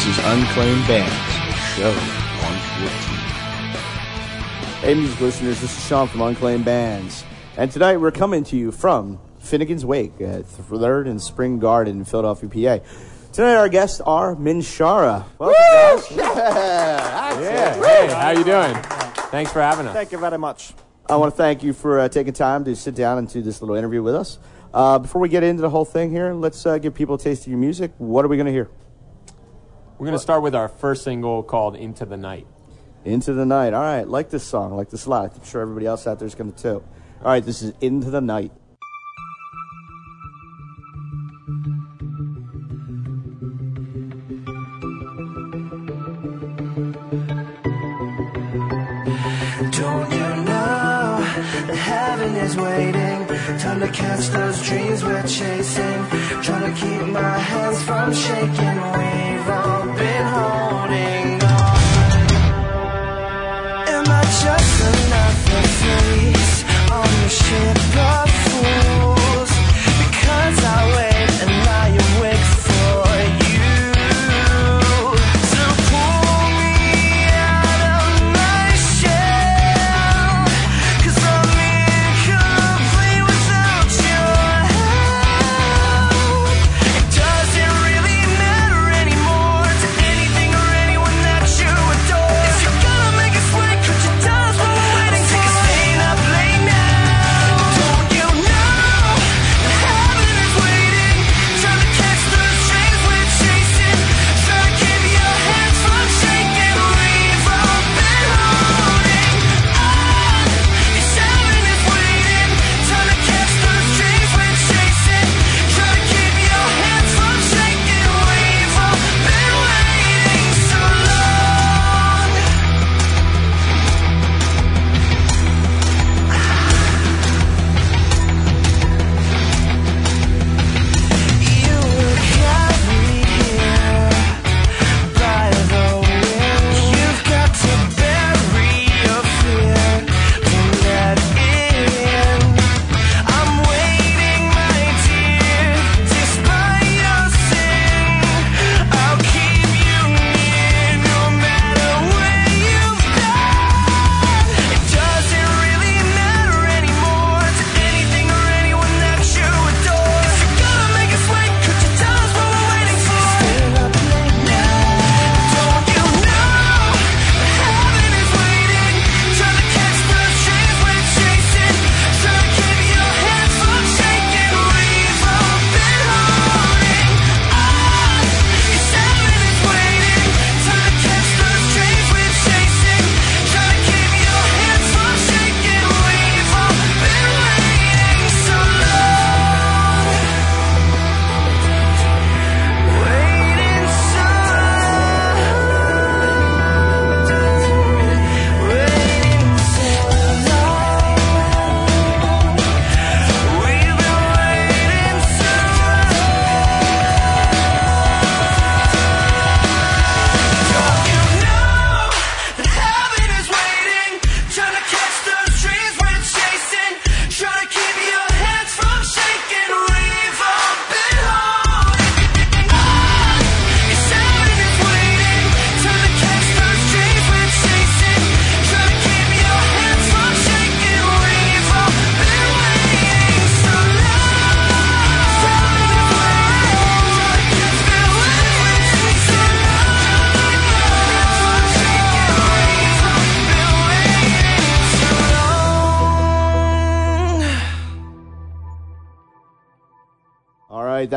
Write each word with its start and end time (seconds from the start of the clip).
This 0.00 0.16
is 0.16 0.24
Unclaimed 0.24 0.88
Bands, 0.88 1.12
show 1.76 1.92
114. 1.92 4.80
Hey, 4.80 4.94
music 4.94 5.20
listeners, 5.20 5.60
this 5.60 5.76
is 5.76 5.84
Sean 5.86 6.08
from 6.08 6.22
Unclaimed 6.22 6.64
Bands. 6.64 7.22
And 7.58 7.70
tonight 7.70 7.98
we're 7.98 8.10
coming 8.10 8.42
to 8.44 8.56
you 8.56 8.72
from 8.72 9.20
Finnegan's 9.40 9.84
Wake 9.84 10.18
at 10.22 10.44
3rd 10.44 11.06
and 11.06 11.20
Spring 11.20 11.58
Garden 11.58 11.98
in 11.98 12.06
Philadelphia, 12.06 12.48
PA. 12.48 12.78
Tonight 13.34 13.56
our 13.56 13.68
guests 13.68 14.00
are 14.00 14.34
Minshara. 14.36 15.26
Welcome, 15.38 15.60
guys. 15.60 16.10
Yeah. 16.16 17.38
Yeah. 17.38 17.74
Hey, 17.84 18.06
how 18.06 18.30
you 18.30 18.42
doing? 18.42 18.74
Thanks 19.28 19.52
for 19.52 19.60
having 19.60 19.86
us. 19.86 19.92
Thank 19.92 20.12
you 20.12 20.18
very 20.18 20.38
much. 20.38 20.72
I 21.10 21.16
want 21.16 21.30
to 21.30 21.36
thank 21.36 21.62
you 21.62 21.74
for 21.74 22.00
uh, 22.00 22.08
taking 22.08 22.32
time 22.32 22.64
to 22.64 22.74
sit 22.74 22.94
down 22.94 23.18
and 23.18 23.30
do 23.30 23.42
this 23.42 23.60
little 23.60 23.76
interview 23.76 24.02
with 24.02 24.14
us. 24.14 24.38
Uh, 24.72 24.98
before 24.98 25.20
we 25.20 25.28
get 25.28 25.42
into 25.42 25.60
the 25.60 25.68
whole 25.68 25.84
thing 25.84 26.10
here, 26.10 26.32
let's 26.32 26.64
uh, 26.64 26.78
give 26.78 26.94
people 26.94 27.16
a 27.16 27.18
taste 27.18 27.42
of 27.42 27.48
your 27.48 27.58
music. 27.58 27.92
What 27.98 28.24
are 28.24 28.28
we 28.28 28.38
going 28.38 28.46
to 28.46 28.52
hear? 28.52 28.70
We're 30.00 30.06
going 30.06 30.16
to 30.16 30.22
start 30.22 30.40
with 30.40 30.54
our 30.54 30.68
first 30.68 31.04
single 31.04 31.42
called 31.42 31.76
Into 31.76 32.06
the 32.06 32.16
Night. 32.16 32.46
Into 33.04 33.34
the 33.34 33.44
Night. 33.44 33.74
All 33.74 33.82
right, 33.82 34.08
like 34.08 34.30
this 34.30 34.42
song, 34.42 34.74
like 34.74 34.88
this 34.88 35.04
a 35.04 35.10
lot. 35.10 35.36
I'm 35.36 35.44
sure 35.44 35.60
everybody 35.60 35.84
else 35.84 36.06
out 36.06 36.18
there 36.18 36.26
is 36.26 36.34
going 36.34 36.50
to 36.50 36.58
too. 36.58 36.82
All 37.22 37.26
right, 37.26 37.44
this 37.44 37.60
is 37.60 37.74
Into 37.82 38.08
the 38.08 38.22
Night. 38.22 38.50
Don't 49.70 50.12
you 50.12 50.44
know 50.48 51.20
that 51.66 51.76
heaven 51.76 52.36
is 52.36 52.56
waiting? 52.56 53.26
Time 53.58 53.80
to 53.80 53.88
catch 53.88 54.28
those 54.28 54.66
dreams 54.66 55.04
we're 55.04 55.26
chasing. 55.26 55.89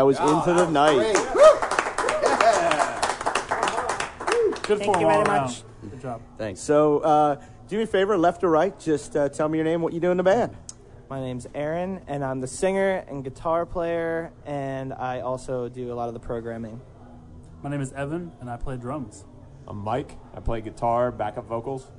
That 0.03 0.07
was 0.07 0.19
Into 0.19 0.53
the 0.53 0.69
Night. 0.69 1.13
Good 4.63 4.79
Thank 4.79 4.93
for 4.93 4.99
you 4.99 5.07
all 5.07 5.23
very 5.23 5.23
around. 5.23 5.45
much. 5.45 5.63
Good 5.89 6.01
job. 6.01 6.21
Thanks. 6.37 6.59
So, 6.59 6.99
uh, 6.99 7.41
do 7.69 7.77
me 7.77 7.83
a 7.83 7.87
favor, 7.87 8.17
left 8.17 8.43
or 8.43 8.49
right, 8.49 8.77
just 8.79 9.15
uh, 9.15 9.29
tell 9.29 9.47
me 9.47 9.57
your 9.57 9.65
name, 9.65 9.81
what 9.81 9.93
you 9.93 9.99
do 10.01 10.11
in 10.11 10.17
the 10.17 10.23
band. 10.23 10.55
My 11.09 11.21
name's 11.21 11.47
Aaron, 11.55 12.01
and 12.07 12.23
I'm 12.23 12.41
the 12.41 12.47
singer 12.47 13.05
and 13.07 13.23
guitar 13.23 13.65
player, 13.65 14.31
and 14.45 14.93
I 14.93 15.21
also 15.21 15.69
do 15.69 15.93
a 15.93 15.95
lot 15.95 16.07
of 16.07 16.13
the 16.13 16.19
programming. 16.19 16.81
My 17.61 17.69
name 17.69 17.81
is 17.81 17.93
Evan, 17.93 18.33
and 18.41 18.49
I 18.49 18.57
play 18.57 18.75
drums. 18.75 19.23
I'm 19.67 19.77
Mike. 19.77 20.17
I 20.35 20.41
play 20.41 20.59
guitar, 20.59 21.11
backup 21.11 21.45
vocals. 21.45 21.91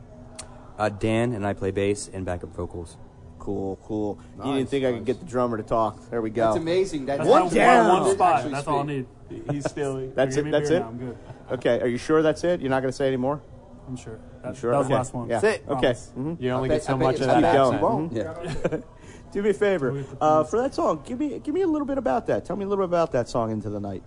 Uh, 0.78 0.90
Dan 0.90 1.32
and 1.32 1.46
I 1.46 1.54
play 1.54 1.70
bass 1.70 2.10
and 2.12 2.26
backup 2.26 2.54
vocals. 2.54 2.98
Cool, 3.44 3.78
cool. 3.84 4.18
you 4.42 4.54
didn't 4.54 4.70
think 4.70 4.86
I 4.86 4.92
could 4.92 5.04
get 5.04 5.20
the 5.20 5.26
drummer 5.26 5.58
to 5.58 5.62
talk. 5.62 6.08
There 6.08 6.22
we 6.22 6.30
go. 6.30 6.46
That's 6.46 6.56
amazing. 6.56 7.04
That's 7.04 7.18
That's 7.18 7.28
One 7.28 7.42
one, 7.44 7.54
down. 7.54 8.00
one 8.02 8.14
spot. 8.14 8.34
Actually 8.36 8.50
That's 8.52 8.66
all 8.66 8.80
I 8.80 8.82
need. 8.86 9.06
He's 9.50 9.68
still. 9.70 10.10
That's 10.14 10.36
it. 10.36 10.50
That's 10.50 10.70
it. 10.70 10.80
Now. 10.80 10.88
I'm 10.88 10.98
good. 10.98 11.18
Okay. 11.52 11.80
Are 11.80 11.86
you 11.86 11.98
sure 11.98 12.22
that's 12.22 12.42
it? 12.42 12.62
You're 12.62 12.70
not 12.70 12.80
going 12.80 12.90
to 12.90 12.96
say 12.96 13.06
any 13.06 13.18
more? 13.18 13.42
I'm 13.86 13.96
sure. 13.96 14.18
That, 14.42 14.56
Sure. 14.56 14.70
that 14.70 14.78
was 14.78 14.86
okay. 14.86 14.94
the 14.94 14.98
last 14.98 15.12
one. 15.14 15.28
Yeah. 15.28 15.40
That's 15.40 15.58
it. 15.58 15.64
Okay. 15.68 15.80
Promise. 15.80 16.10
hmm 16.14 16.34
You 16.38 16.50
only 16.52 16.70
I 16.70 16.74
get 16.76 16.84
so 16.84 16.96
much 16.96 17.16
it's 17.16 17.20
of 17.20 17.26
that 17.28 17.36
keep 17.36 17.44
accent. 17.44 17.80
going. 17.82 18.10
Yeah. 18.16 18.78
Do 19.32 19.42
me 19.42 19.50
a 19.50 19.54
favor. 19.54 20.04
Uh, 20.20 20.44
for 20.44 20.58
that 20.62 20.74
song, 20.74 21.02
give 21.04 21.18
me 21.18 21.38
give 21.40 21.52
me 21.54 21.60
a 21.62 21.66
little 21.66 21.86
bit 21.86 21.98
about 21.98 22.26
that. 22.28 22.46
Tell 22.46 22.56
me 22.56 22.64
a 22.64 22.68
little 22.68 22.82
bit 22.86 22.90
about 22.90 23.12
that 23.12 23.28
song, 23.28 23.50
Into 23.50 23.68
the 23.68 23.80
Night. 23.80 24.02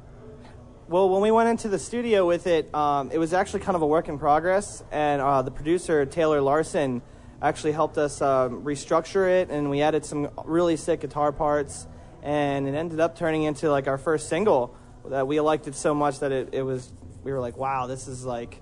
Well, 0.87 1.09
when 1.09 1.21
we 1.21 1.29
went 1.31 1.49
into 1.49 1.67
the 1.67 1.77
studio 1.77 2.25
with 2.25 2.47
it, 2.47 2.73
um, 2.73 3.11
it 3.11 3.17
was 3.19 3.33
actually 3.33 3.59
kind 3.59 3.75
of 3.75 3.81
a 3.81 3.87
work 3.87 4.07
in 4.07 4.17
progress, 4.17 4.83
and 4.91 5.21
uh, 5.21 5.41
the 5.43 5.51
producer 5.51 6.05
Taylor 6.07 6.39
Larson 6.41 7.01
actually 7.41 7.73
helped 7.73 7.97
us 7.97 8.21
um, 8.21 8.63
restructure 8.63 9.29
it, 9.41 9.49
and 9.49 9.69
we 9.69 9.81
added 9.81 10.05
some 10.05 10.29
really 10.45 10.77
sick 10.77 11.01
guitar 11.01 11.31
parts, 11.31 11.87
and 12.23 12.67
it 12.67 12.75
ended 12.75 12.99
up 12.99 13.17
turning 13.17 13.43
into 13.43 13.69
like 13.69 13.87
our 13.87 13.97
first 13.97 14.29
single. 14.29 14.75
That 15.05 15.27
we 15.27 15.39
liked 15.39 15.67
it 15.67 15.75
so 15.75 15.93
much 15.93 16.19
that 16.19 16.31
it, 16.31 16.49
it 16.51 16.63
was 16.63 16.91
we 17.23 17.31
were 17.31 17.39
like, 17.39 17.57
wow, 17.57 17.87
this 17.87 18.07
is 18.07 18.25
like 18.25 18.61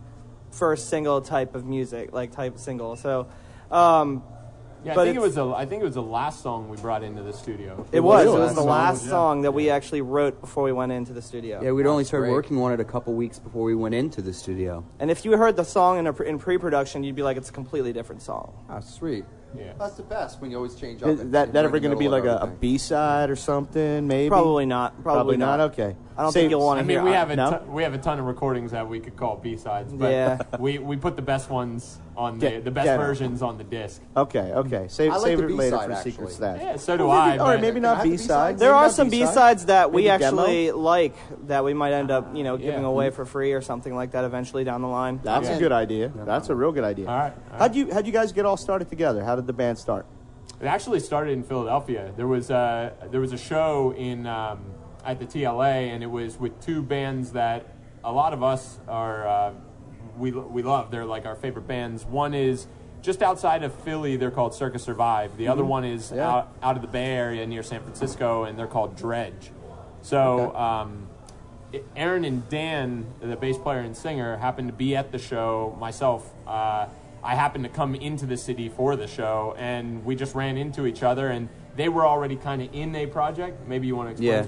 first 0.52 0.90
single 0.90 1.22
type 1.22 1.56
of 1.56 1.66
music, 1.66 2.14
like 2.14 2.32
type 2.32 2.58
single. 2.58 2.96
So. 2.96 3.28
Um, 3.72 4.24
Yeah, 4.86 4.92
I 4.92 4.96
But 4.96 5.06
think 5.06 5.16
it 5.18 5.22
was 5.22 5.34
the 5.34 5.48
I 5.48 5.66
think 5.66 5.82
it 5.82 5.86
was 5.86 5.96
the 5.96 6.04
last 6.04 6.44
song 6.44 6.70
we 6.70 6.78
brought 6.78 7.02
into 7.02 7.24
the 7.24 7.34
studio. 7.34 7.86
it 7.92 8.00
was. 8.02 8.26
It 8.26 8.30
was 8.30 8.40
was 8.40 8.56
the 8.56 8.62
the 8.62 8.68
last 8.68 9.00
song, 9.00 9.06
yeah. 9.06 9.10
song 9.10 9.42
that 9.42 9.52
we 9.52 9.72
actually 9.72 10.02
wrote 10.02 10.40
before 10.40 10.64
we 10.64 10.72
went 10.72 10.92
into 10.92 11.12
the 11.12 11.24
studio. 11.24 11.60
Yeah, 11.64 11.72
we'd 11.72 11.88
only 11.88 12.04
started 12.04 12.28
great. 12.28 12.34
working 12.34 12.62
on 12.62 12.72
it 12.72 12.80
a 12.80 12.86
couple 12.86 13.14
weeks 13.16 13.40
before 13.40 13.64
we 13.64 13.74
went 13.74 13.96
into 13.96 14.22
the 14.22 14.32
studio. 14.32 14.86
And 15.00 15.10
if 15.10 15.26
you 15.26 15.36
heard 15.38 15.56
the 15.56 15.64
song 15.64 15.98
in, 15.98 16.06
a, 16.06 16.14
in 16.22 16.38
pre-production, 16.38 17.04
you'd 17.04 17.16
be 17.16 17.24
like, 17.24 17.36
it's 17.36 17.50
a 17.50 17.54
completely 17.54 17.94
different 17.94 18.22
song. 18.22 18.54
Ah, 18.70 18.80
sweet. 18.80 19.26
Yeah. 19.58 19.74
That's 19.78 19.96
the 19.96 20.04
best 20.04 20.42
when 20.42 20.52
you 20.52 20.58
always 20.58 20.76
change 20.76 21.02
up. 21.04 21.10
Is 21.10 21.20
that 21.32 21.54
that 21.54 21.66
ever 21.66 21.80
going 21.80 21.92
to 21.92 21.98
be 21.98 22.08
like 22.08 22.24
of 22.24 22.28
a, 22.28 22.32
a 22.32 22.36
everything. 22.44 22.58
B 22.60 22.78
side 22.78 23.30
or 23.30 23.36
something? 23.36 24.08
Maybe. 24.08 24.30
Probably 24.30 24.66
not. 24.66 25.02
Probably, 25.04 25.38
not. 25.38 25.60
Okay. 25.60 25.96
I 26.18 26.22
don't 26.22 26.32
Save- 26.32 26.42
think 26.44 26.52
you'll 26.52 26.62
want 26.66 26.78
to. 26.78 26.80
I 26.80 26.84
to 26.84 26.88
mean, 26.88 26.98
hear. 26.98 27.04
we 27.04 27.12
have 27.12 27.30
a 27.30 27.36
No? 27.36 27.50
ton, 27.52 27.74
we 27.74 27.84
have 27.84 27.94
a 27.94 27.98
ton 27.98 28.20
of 28.20 28.26
recordings 28.26 28.72
that 28.72 28.88
we 28.88 29.02
could 29.02 29.18
call 29.18 29.36
B 29.36 29.58
sides, 29.58 29.92
but 29.94 30.12
Yeah. 30.12 30.38
we, 30.60 30.78
we 30.78 30.96
put 30.96 31.18
the 31.18 31.22
best 31.22 31.50
ones 31.50 32.00
on 32.16 32.40
the 32.40 32.50
Get- 32.52 32.64
the 32.64 32.72
best 32.72 32.86
get 32.86 32.94
'em. 32.98 33.06
versions 33.06 33.42
on 33.42 33.58
the 33.58 33.66
disc. 33.66 34.02
Okay. 34.16 34.40
Okay. 34.54 34.86
Save 34.88 35.12
like 35.12 35.22
save 35.22 35.40
it 35.42 35.52
later 35.52 35.76
B-side, 35.76 35.86
for 35.88 35.92
actually. 35.92 36.12
secret 36.12 36.32
stash. 36.32 36.62
Yeah, 36.62 36.76
so 36.78 36.96
do 36.96 37.08
Well, 37.08 37.12
I. 37.20 37.28
maybe, 37.32 37.40
all 37.40 37.48
right, 37.50 37.60
maybe 37.62 37.80
not 37.82 37.90
I 37.90 37.96
have 37.96 38.04
the 38.06 38.12
B 38.12 38.16
B-sides? 38.18 38.60
There 38.62 38.74
are 38.74 38.90
some 38.90 39.10
B 39.10 39.26
sides 39.26 39.66
that 39.66 39.92
we 39.92 40.08
actually 40.08 40.72
like 40.72 41.16
that 41.48 41.66
we 41.66 41.74
might 41.74 41.92
end 41.92 42.12
up, 42.12 42.34
you 42.34 42.46
know, 42.46 42.56
giving 42.56 42.86
away 42.86 43.10
for 43.10 43.26
free 43.26 43.52
or 43.52 43.60
something 43.60 43.94
like 43.94 44.12
that 44.12 44.24
eventually 44.24 44.64
down 44.64 44.82
the 44.82 44.88
line. 44.88 45.20
That's 45.22 45.50
a 45.50 45.60
good 45.60 45.74
idea. 45.74 46.14
That's 46.16 46.48
a 46.50 46.56
real 46.56 46.72
good 46.72 46.86
idea. 46.86 47.10
All 47.10 47.18
right, 47.18 47.34
How'd 47.58 47.76
you 47.76 47.94
How'd 47.94 48.06
you 48.08 48.14
guys 48.14 48.32
get 48.32 48.46
all 48.46 48.56
started 48.56 48.88
together? 48.90 49.22
How 49.26 49.36
did 49.36 49.45
the 49.48 49.54
band 49.54 49.78
start? 49.78 50.06
It 50.62 50.66
actually 50.66 51.00
started 51.00 51.32
in 51.32 51.44
Philadelphia. 51.44 52.14
There 52.16 52.28
was 52.28 52.50
a 52.50 52.94
there 53.12 53.20
was 53.20 53.34
a 53.34 53.38
show 53.38 53.94
in 53.98 54.26
um, 54.26 54.60
at 55.04 55.20
the 55.20 55.26
TLA, 55.26 55.90
and 55.94 56.02
it 56.04 56.08
was 56.10 56.40
with 56.40 56.60
two 56.64 56.82
bands 56.82 57.32
that 57.34 57.66
a 58.04 58.12
lot 58.12 58.34
of 58.34 58.42
us 58.44 58.80
are 58.88 59.28
uh, 59.28 59.54
we 60.18 60.32
we 60.32 60.62
love. 60.64 60.92
They're 60.92 61.06
like 61.06 61.26
our 61.26 61.36
favorite 61.36 61.68
bands. 61.68 62.06
One 62.06 62.34
is 62.34 62.68
just 63.02 63.22
outside 63.22 63.64
of 63.64 63.74
Philly. 63.84 64.16
They're 64.18 64.32
called 64.32 64.54
Circa 64.56 64.80
Survive. 64.80 65.36
The 65.38 65.48
other 65.50 65.66
one 65.66 65.84
is 65.84 66.12
Yeah. 66.16 66.28
out 66.30 66.56
out 66.64 66.76
of 66.78 66.82
the 66.82 66.88
Bay 66.88 67.12
Area 67.12 67.46
near 67.46 67.62
San 67.64 67.82
Francisco, 67.82 68.44
and 68.46 68.58
they're 68.58 68.68
called 68.68 68.96
Dredg. 68.98 69.34
So. 70.02 70.50
Okay. 70.50 70.58
Um, 70.58 71.08
Aaron 71.98 72.24
and 72.24 72.48
Dan, 72.48 73.06
the 73.20 73.36
bass 73.36 73.58
player 73.58 73.80
and 73.80 73.98
singer, 73.98 74.38
happened 74.38 74.70
to 74.70 74.74
be 74.74 74.96
at 74.96 75.12
the 75.12 75.18
show. 75.18 75.76
Myself, 75.78 76.32
uh, 76.48 76.88
I 77.26 77.34
happened 77.34 77.64
to 77.64 77.72
come 77.72 77.96
into 77.96 78.28
the 78.28 78.38
city 78.38 78.70
for 78.70 78.96
the 78.96 79.08
show, 79.08 79.56
and 79.58 80.06
we 80.06 80.16
just 80.16 80.36
ran 80.36 80.58
into 80.58 80.86
each 80.86 81.02
other. 81.02 81.30
And 81.30 81.50
they 81.76 81.90
were 81.90 82.06
already 82.06 82.36
kind 82.36 82.62
of 82.62 82.70
in 82.72 82.96
a 82.96 83.08
project. 83.08 83.68
Maybe 83.68 83.88
you 83.88 83.96
want 83.96 84.10
to 84.10 84.12
explain? 84.12 84.32
Yeah. 84.32 84.46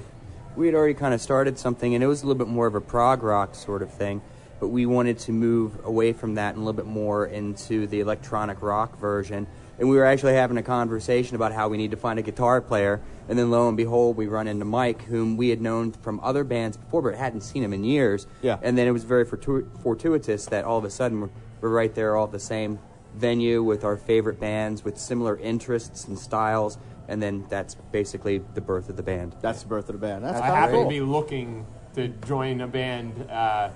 We 0.56 0.68
had 0.68 0.76
already 0.76 0.94
kind 0.94 1.14
of 1.14 1.20
started 1.20 1.58
something, 1.58 1.96
and 1.96 2.04
it 2.04 2.08
was 2.08 2.22
a 2.22 2.28
little 2.28 2.38
bit 2.38 2.48
more 2.48 2.68
of 2.68 2.76
a 2.76 2.82
prog 2.82 3.24
rock 3.24 3.56
sort 3.56 3.82
of 3.82 3.92
thing. 3.92 4.22
But 4.60 4.68
we 4.68 4.86
wanted 4.86 5.18
to 5.20 5.32
move 5.32 5.84
away 5.86 6.14
from 6.14 6.36
that 6.36 6.50
and 6.50 6.58
a 6.58 6.60
little 6.60 6.74
bit 6.74 6.86
more 6.86 7.26
into 7.26 7.88
the 7.88 8.00
electronic 8.00 8.62
rock 8.62 9.00
version. 9.00 9.48
And 9.80 9.90
we 9.90 9.98
were 9.98 10.06
actually 10.06 10.34
having 10.34 10.58
a 10.58 10.64
conversation 10.64 11.36
about 11.36 11.54
how 11.54 11.70
we 11.70 11.78
need 11.78 11.92
to 11.92 11.98
find 11.98 12.18
a 12.18 12.24
guitar 12.24 12.62
player. 12.62 13.00
And 13.30 13.38
then 13.38 13.52
lo 13.52 13.68
and 13.68 13.78
behold, 13.78 14.18
we 14.18 14.28
run 14.28 14.48
into 14.48 14.66
Mike, 14.66 15.04
whom 15.04 15.38
we 15.38 15.50
had 15.50 15.62
known 15.62 15.92
from 15.92 16.20
other 16.22 16.44
bands 16.44 16.78
before, 16.78 17.02
but 17.04 17.16
hadn't 17.16 17.42
seen 17.42 17.64
him 17.64 17.74
in 17.74 17.84
years. 17.84 18.26
Yeah. 18.42 18.58
And 18.62 18.78
then 18.78 18.88
it 18.88 18.92
was 18.92 19.04
very 19.04 19.26
fortu- 19.26 19.68
fortuitous 19.84 20.48
that 20.48 20.66
all 20.66 20.80
of 20.80 20.86
a 20.86 20.90
sudden 20.90 21.30
we're, 21.62 21.70
we're 21.70 21.76
right 21.76 21.94
there, 21.94 22.16
all 22.16 22.26
at 22.26 22.32
the 22.32 22.40
same 22.40 22.80
venue 23.16 23.64
with 23.64 23.84
our 23.84 23.98
favorite 23.98 24.40
bands, 24.40 24.84
with 24.84 24.98
similar 24.98 25.38
interests 25.38 26.06
and 26.06 26.18
styles. 26.18 26.78
And 27.08 27.22
then 27.22 27.46
that's 27.50 27.76
basically 27.92 28.40
the 28.54 28.62
birth 28.62 28.90
of 28.90 28.98
the 28.98 29.04
band. 29.04 29.36
That's 29.42 29.62
the 29.62 29.68
birth 29.70 29.88
of 29.90 29.94
the 30.00 30.06
band. 30.08 30.24
That's 30.26 30.38
I 30.38 30.42
kinda 30.42 30.56
happened 30.56 30.76
cool. 30.76 30.84
to 30.84 30.90
be 30.90 31.00
looking 31.02 31.66
to 31.96 32.10
join 32.10 32.62
a 32.62 32.68
band 32.68 33.30
uh, 33.32 33.70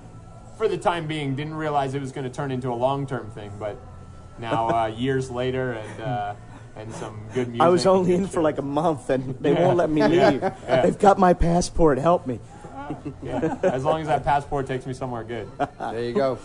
for 0.58 0.68
the 0.68 0.78
time 0.78 1.08
being. 1.08 1.36
Didn't 1.36 1.54
realize 1.56 1.94
it 1.96 2.02
was 2.02 2.12
going 2.12 2.26
to 2.26 2.30
turn 2.34 2.52
into 2.52 2.70
a 2.70 2.76
long 2.76 3.08
term 3.08 3.32
thing, 3.32 3.52
but 3.58 3.78
now 4.38 4.68
uh, 4.70 4.88
years 4.98 5.32
later 5.32 5.72
and 5.74 6.02
uh, 6.02 6.34
and 6.76 6.94
some 6.94 7.22
good 7.34 7.48
music. 7.48 7.62
I 7.62 7.70
was 7.70 7.86
only 7.86 8.14
in 8.16 8.28
for 8.28 8.42
like 8.42 8.58
a 8.58 8.62
month, 8.64 9.10
and 9.10 9.34
they 9.40 9.54
Yeah. 9.54 9.66
won't 9.66 9.78
let 9.78 9.90
me 9.90 10.02
leave. 10.08 10.42
Yeah. 10.42 10.82
They've 10.82 11.00
got 11.00 11.18
my 11.18 11.34
passport. 11.34 11.98
Help 12.00 12.28
me. 12.28 12.40
yeah. 13.24 13.58
As 13.64 13.86
long 13.86 14.02
as 14.02 14.08
that 14.08 14.26
passport 14.26 14.68
takes 14.68 14.86
me 14.86 14.94
somewhere 14.94 15.24
good. 15.24 15.50
There 15.80 16.04
you 16.04 16.14
go. 16.14 16.38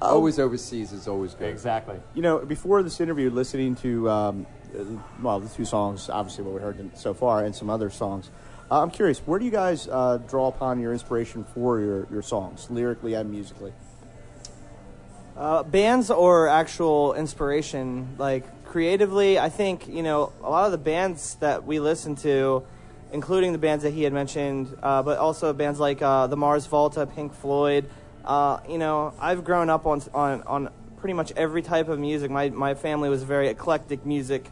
Always 0.00 0.38
overseas 0.38 0.92
is 0.92 1.08
always 1.08 1.34
good. 1.34 1.48
Exactly. 1.48 1.96
You 2.14 2.22
know, 2.22 2.38
before 2.38 2.82
this 2.82 3.00
interview, 3.00 3.30
listening 3.30 3.76
to 3.76 4.08
um, 4.10 4.46
uh, 4.78 4.84
well, 5.22 5.40
the 5.40 5.48
two 5.48 5.64
songs, 5.64 6.08
obviously 6.08 6.44
what 6.44 6.54
we 6.54 6.60
heard 6.60 6.96
so 6.96 7.14
far, 7.14 7.44
and 7.44 7.54
some 7.54 7.70
other 7.70 7.90
songs. 7.90 8.30
Uh, 8.70 8.82
I'm 8.82 8.90
curious, 8.90 9.18
where 9.20 9.38
do 9.38 9.44
you 9.44 9.50
guys 9.50 9.88
uh, 9.88 10.18
draw 10.28 10.48
upon 10.48 10.80
your 10.80 10.92
inspiration 10.92 11.44
for 11.44 11.80
your, 11.80 12.06
your 12.10 12.22
songs, 12.22 12.70
lyrically 12.70 13.14
and 13.14 13.30
musically? 13.30 13.72
Uh, 15.36 15.62
bands 15.64 16.10
or 16.10 16.48
actual 16.48 17.14
inspiration, 17.14 18.14
like 18.18 18.64
creatively, 18.64 19.38
I 19.38 19.48
think 19.48 19.88
you 19.88 20.02
know 20.02 20.32
a 20.42 20.50
lot 20.50 20.66
of 20.66 20.72
the 20.72 20.78
bands 20.78 21.36
that 21.36 21.64
we 21.64 21.80
listen 21.80 22.14
to, 22.16 22.64
including 23.12 23.52
the 23.52 23.58
bands 23.58 23.82
that 23.84 23.92
he 23.92 24.02
had 24.02 24.12
mentioned, 24.12 24.76
uh, 24.82 25.02
but 25.02 25.18
also 25.18 25.52
bands 25.52 25.80
like 25.80 26.02
uh, 26.02 26.26
the 26.26 26.36
Mars 26.36 26.66
Volta, 26.66 27.06
Pink 27.06 27.34
Floyd. 27.34 27.90
Uh, 28.24 28.60
you 28.68 28.78
know, 28.78 29.14
I've 29.20 29.44
grown 29.44 29.70
up 29.70 29.86
on 29.86 30.02
on 30.14 30.42
on 30.42 30.68
pretty 30.98 31.14
much 31.14 31.32
every 31.36 31.62
type 31.62 31.88
of 31.88 31.98
music. 31.98 32.30
My 32.30 32.50
my 32.50 32.74
family 32.74 33.08
was 33.08 33.22
very 33.22 33.48
eclectic 33.48 34.04
music, 34.04 34.44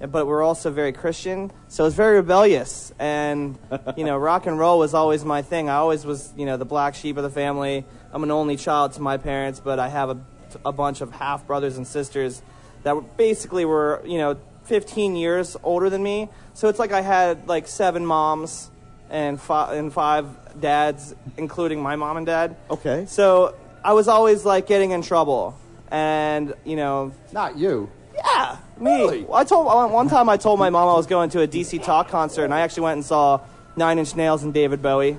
but 0.00 0.26
we're 0.26 0.42
also 0.42 0.70
very 0.70 0.92
Christian, 0.92 1.50
so 1.68 1.86
it's 1.86 1.96
very 1.96 2.16
rebellious. 2.16 2.92
And 2.98 3.58
you 3.96 4.04
know, 4.04 4.16
rock 4.16 4.46
and 4.46 4.58
roll 4.58 4.78
was 4.78 4.94
always 4.94 5.24
my 5.24 5.42
thing. 5.42 5.68
I 5.68 5.76
always 5.76 6.04
was, 6.04 6.32
you 6.36 6.46
know, 6.46 6.56
the 6.56 6.64
black 6.64 6.94
sheep 6.94 7.16
of 7.16 7.22
the 7.22 7.30
family. 7.30 7.84
I'm 8.12 8.22
an 8.22 8.30
only 8.30 8.56
child 8.56 8.92
to 8.94 9.02
my 9.02 9.16
parents, 9.16 9.60
but 9.60 9.78
I 9.78 9.88
have 9.88 10.10
a, 10.10 10.18
a 10.64 10.72
bunch 10.72 11.00
of 11.00 11.12
half 11.12 11.46
brothers 11.46 11.76
and 11.76 11.86
sisters 11.86 12.42
that 12.82 13.16
basically 13.16 13.64
were, 13.64 14.02
you 14.04 14.18
know, 14.18 14.36
15 14.64 15.16
years 15.16 15.56
older 15.62 15.90
than 15.90 16.02
me. 16.02 16.28
So 16.54 16.68
it's 16.68 16.78
like 16.78 16.92
I 16.92 17.00
had 17.00 17.48
like 17.48 17.68
seven 17.68 18.04
moms 18.04 18.70
and 19.16 19.40
five 19.40 19.72
and 19.78 19.90
five 19.90 20.26
dads, 20.60 21.14
including 21.38 21.80
my 21.80 21.96
mom 21.96 22.18
and 22.18 22.26
dad. 22.26 22.54
Okay. 22.70 23.06
So 23.08 23.54
I 23.82 23.94
was 23.94 24.08
always 24.08 24.44
like 24.44 24.66
getting 24.66 24.90
in 24.90 25.00
trouble, 25.00 25.58
and 25.90 26.52
you 26.64 26.76
know, 26.76 27.12
Not 27.32 27.56
you. 27.56 27.88
yeah, 28.14 28.58
me. 28.78 28.90
Really? 28.90 29.26
I 29.32 29.44
told 29.44 29.64
one 29.64 29.90
one 29.90 30.08
time 30.10 30.28
I 30.28 30.36
told 30.36 30.58
my 30.58 30.68
mom 30.68 30.88
I 30.88 30.94
was 30.94 31.06
going 31.06 31.30
to 31.30 31.40
a 31.40 31.48
DC 31.48 31.82
Talk 31.82 32.08
concert, 32.08 32.44
and 32.44 32.52
I 32.52 32.60
actually 32.60 32.82
went 32.82 32.96
and 32.98 33.04
saw 33.06 33.40
Nine 33.74 33.98
Inch 33.98 34.14
Nails 34.16 34.42
and 34.42 34.52
David 34.52 34.82
Bowie. 34.82 35.12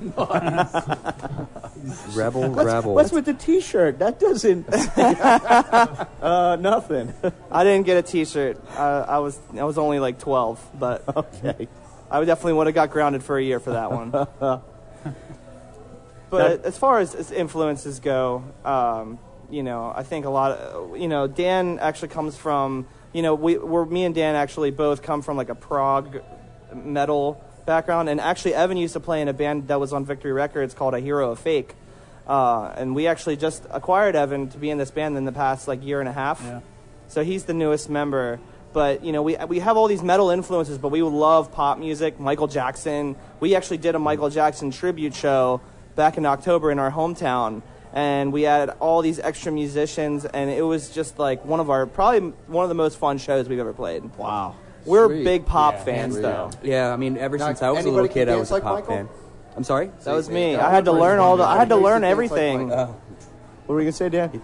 Rebel, 2.14 2.50
What's, 2.52 2.66
rebel. 2.66 2.94
what's 2.96 3.12
with 3.12 3.26
the 3.26 3.34
T-shirt? 3.34 4.00
That 4.00 4.20
doesn't. 4.20 4.68
uh, 6.22 6.58
nothing. 6.60 7.14
I 7.50 7.64
didn't 7.64 7.86
get 7.86 7.98
a 7.98 8.02
T-shirt. 8.02 8.58
Uh, 8.76 9.06
I 9.08 9.20
was 9.20 9.40
I 9.58 9.64
was 9.64 9.78
only 9.78 10.00
like 10.00 10.20
12, 10.20 10.60
but 10.78 11.04
okay. 11.16 11.68
I 12.10 12.24
definitely 12.24 12.54
would 12.54 12.68
have 12.68 12.76
got 12.76 12.92
grounded 12.92 13.24
for 13.24 13.38
a 13.38 13.44
year 13.44 13.60
for 13.60 13.72
that 13.72 13.92
one. 13.92 14.12
but 16.30 16.66
as 16.66 16.78
far 16.78 17.00
as, 17.00 17.16
as 17.16 17.32
influences 17.32 18.00
go, 18.00 18.44
um, 18.64 19.20
you 19.50 19.64
know, 19.64 19.92
I 19.96 20.04
think 20.04 20.26
a 20.26 20.30
lot 20.30 20.52
of, 20.52 20.98
you 20.98 21.08
know, 21.08 21.28
Dan 21.28 21.80
actually 21.80 22.10
comes 22.10 22.38
from, 22.38 22.88
you 23.14 23.22
know, 23.22 23.36
we, 23.36 23.58
we're, 23.58 23.86
me 23.86 24.04
and 24.06 24.14
Dan 24.14 24.36
actually 24.36 24.72
both 24.72 25.02
come 25.02 25.22
from 25.22 25.38
like 25.38 25.50
a 25.50 25.56
prog 25.56 26.22
metal 26.74 27.44
background. 27.66 28.10
And 28.10 28.20
actually, 28.20 28.54
Evan 28.54 28.78
used 28.78 28.94
to 28.94 29.00
play 29.00 29.22
in 29.22 29.28
a 29.28 29.34
band 29.34 29.68
that 29.68 29.80
was 29.80 29.94
on 29.94 30.06
Victory 30.06 30.32
Records 30.32 30.74
called 30.74 30.94
A 30.94 31.00
Hero 31.00 31.32
A 31.32 31.36
Fake. 31.36 31.76
Uh, 32.26 32.74
and 32.76 32.94
we 32.94 33.08
actually 33.08 33.38
just 33.38 33.66
acquired 33.70 34.16
Evan 34.16 34.50
to 34.50 34.58
be 34.58 34.70
in 34.70 34.78
this 34.78 34.92
band 34.92 35.16
in 35.18 35.24
the 35.24 35.32
past 35.32 35.68
like 35.68 35.84
year 35.84 36.00
and 36.00 36.10
a 36.10 36.14
half. 36.14 36.42
Yeah. 36.44 36.60
So 37.08 37.24
he's 37.24 37.46
the 37.46 37.54
newest 37.54 37.90
member. 37.90 38.40
But 38.74 39.04
you 39.04 39.12
know, 39.12 39.22
we 39.24 39.36
we 39.48 39.60
have 39.60 39.78
all 39.78 39.88
these 39.88 40.04
metal 40.04 40.30
influences, 40.30 40.78
but 40.78 40.90
we 40.90 41.02
love 41.02 41.52
pop 41.52 41.80
music. 41.80 42.20
Michael 42.20 42.48
Jackson. 42.48 43.16
We 43.40 43.56
actually 43.56 43.78
did 43.78 43.96
a 43.96 44.00
Michael 44.00 44.30
Jackson 44.30 44.72
tribute 44.72 45.16
show 45.16 45.62
back 45.96 46.18
in 46.18 46.26
October 46.26 46.70
in 46.72 46.78
our 46.78 46.92
hometown, 46.92 47.62
and 47.94 48.32
we 48.32 48.44
had 48.44 48.70
all 48.80 49.02
these 49.02 49.20
extra 49.20 49.52
musicians, 49.52 50.26
and 50.26 50.50
it 50.50 50.62
was 50.62 50.90
just 50.90 51.18
like 51.18 51.44
one 51.46 51.60
of 51.60 51.70
our 51.70 51.86
probably 51.86 52.32
one 52.48 52.64
of 52.64 52.70
the 52.70 52.76
most 52.76 52.98
fun 52.98 53.18
shows 53.18 53.48
we've 53.50 53.60
ever 53.60 53.74
played. 53.74 54.04
Wow. 54.18 54.56
We're 54.86 55.08
Sweet. 55.08 55.24
big 55.26 55.46
pop 55.46 55.74
Yeah, 55.74 55.84
fans, 55.84 56.16
yeah. 56.16 56.22
though. 56.22 56.52
Yeah, 56.64 56.94
I 56.94 56.96
mean, 56.96 57.18
ever 57.18 57.38
Now, 57.38 57.48
since 57.48 57.62
I 57.62 57.72
was 57.72 57.84
a 57.84 57.90
little 57.90 58.08
kid, 58.08 58.30
I 58.30 58.34
dance 58.34 58.40
was 58.42 58.52
a 58.52 58.54
like 58.54 58.64
pop 58.64 58.74
Michael? 58.76 58.96
fan. 58.96 59.10
I'm 59.58 59.64
sorry? 59.66 59.92
That 60.06 60.14
was 60.14 60.30
me. 60.30 60.56
I 60.56 60.70
had 60.72 60.86
to 60.86 60.92
learn 60.94 61.20
all 61.20 61.36
the. 61.36 61.44
I 61.44 61.58
had 61.58 61.70
to 61.70 61.76
learn 61.76 62.02
should 62.02 62.04
like 62.04 62.12
everything. 62.12 62.72
Oh. 62.72 62.96
What 63.66 63.76
were 63.76 63.82
you 63.82 63.86
gonna 63.86 63.92
say, 63.94 64.08
Dan? 64.10 64.42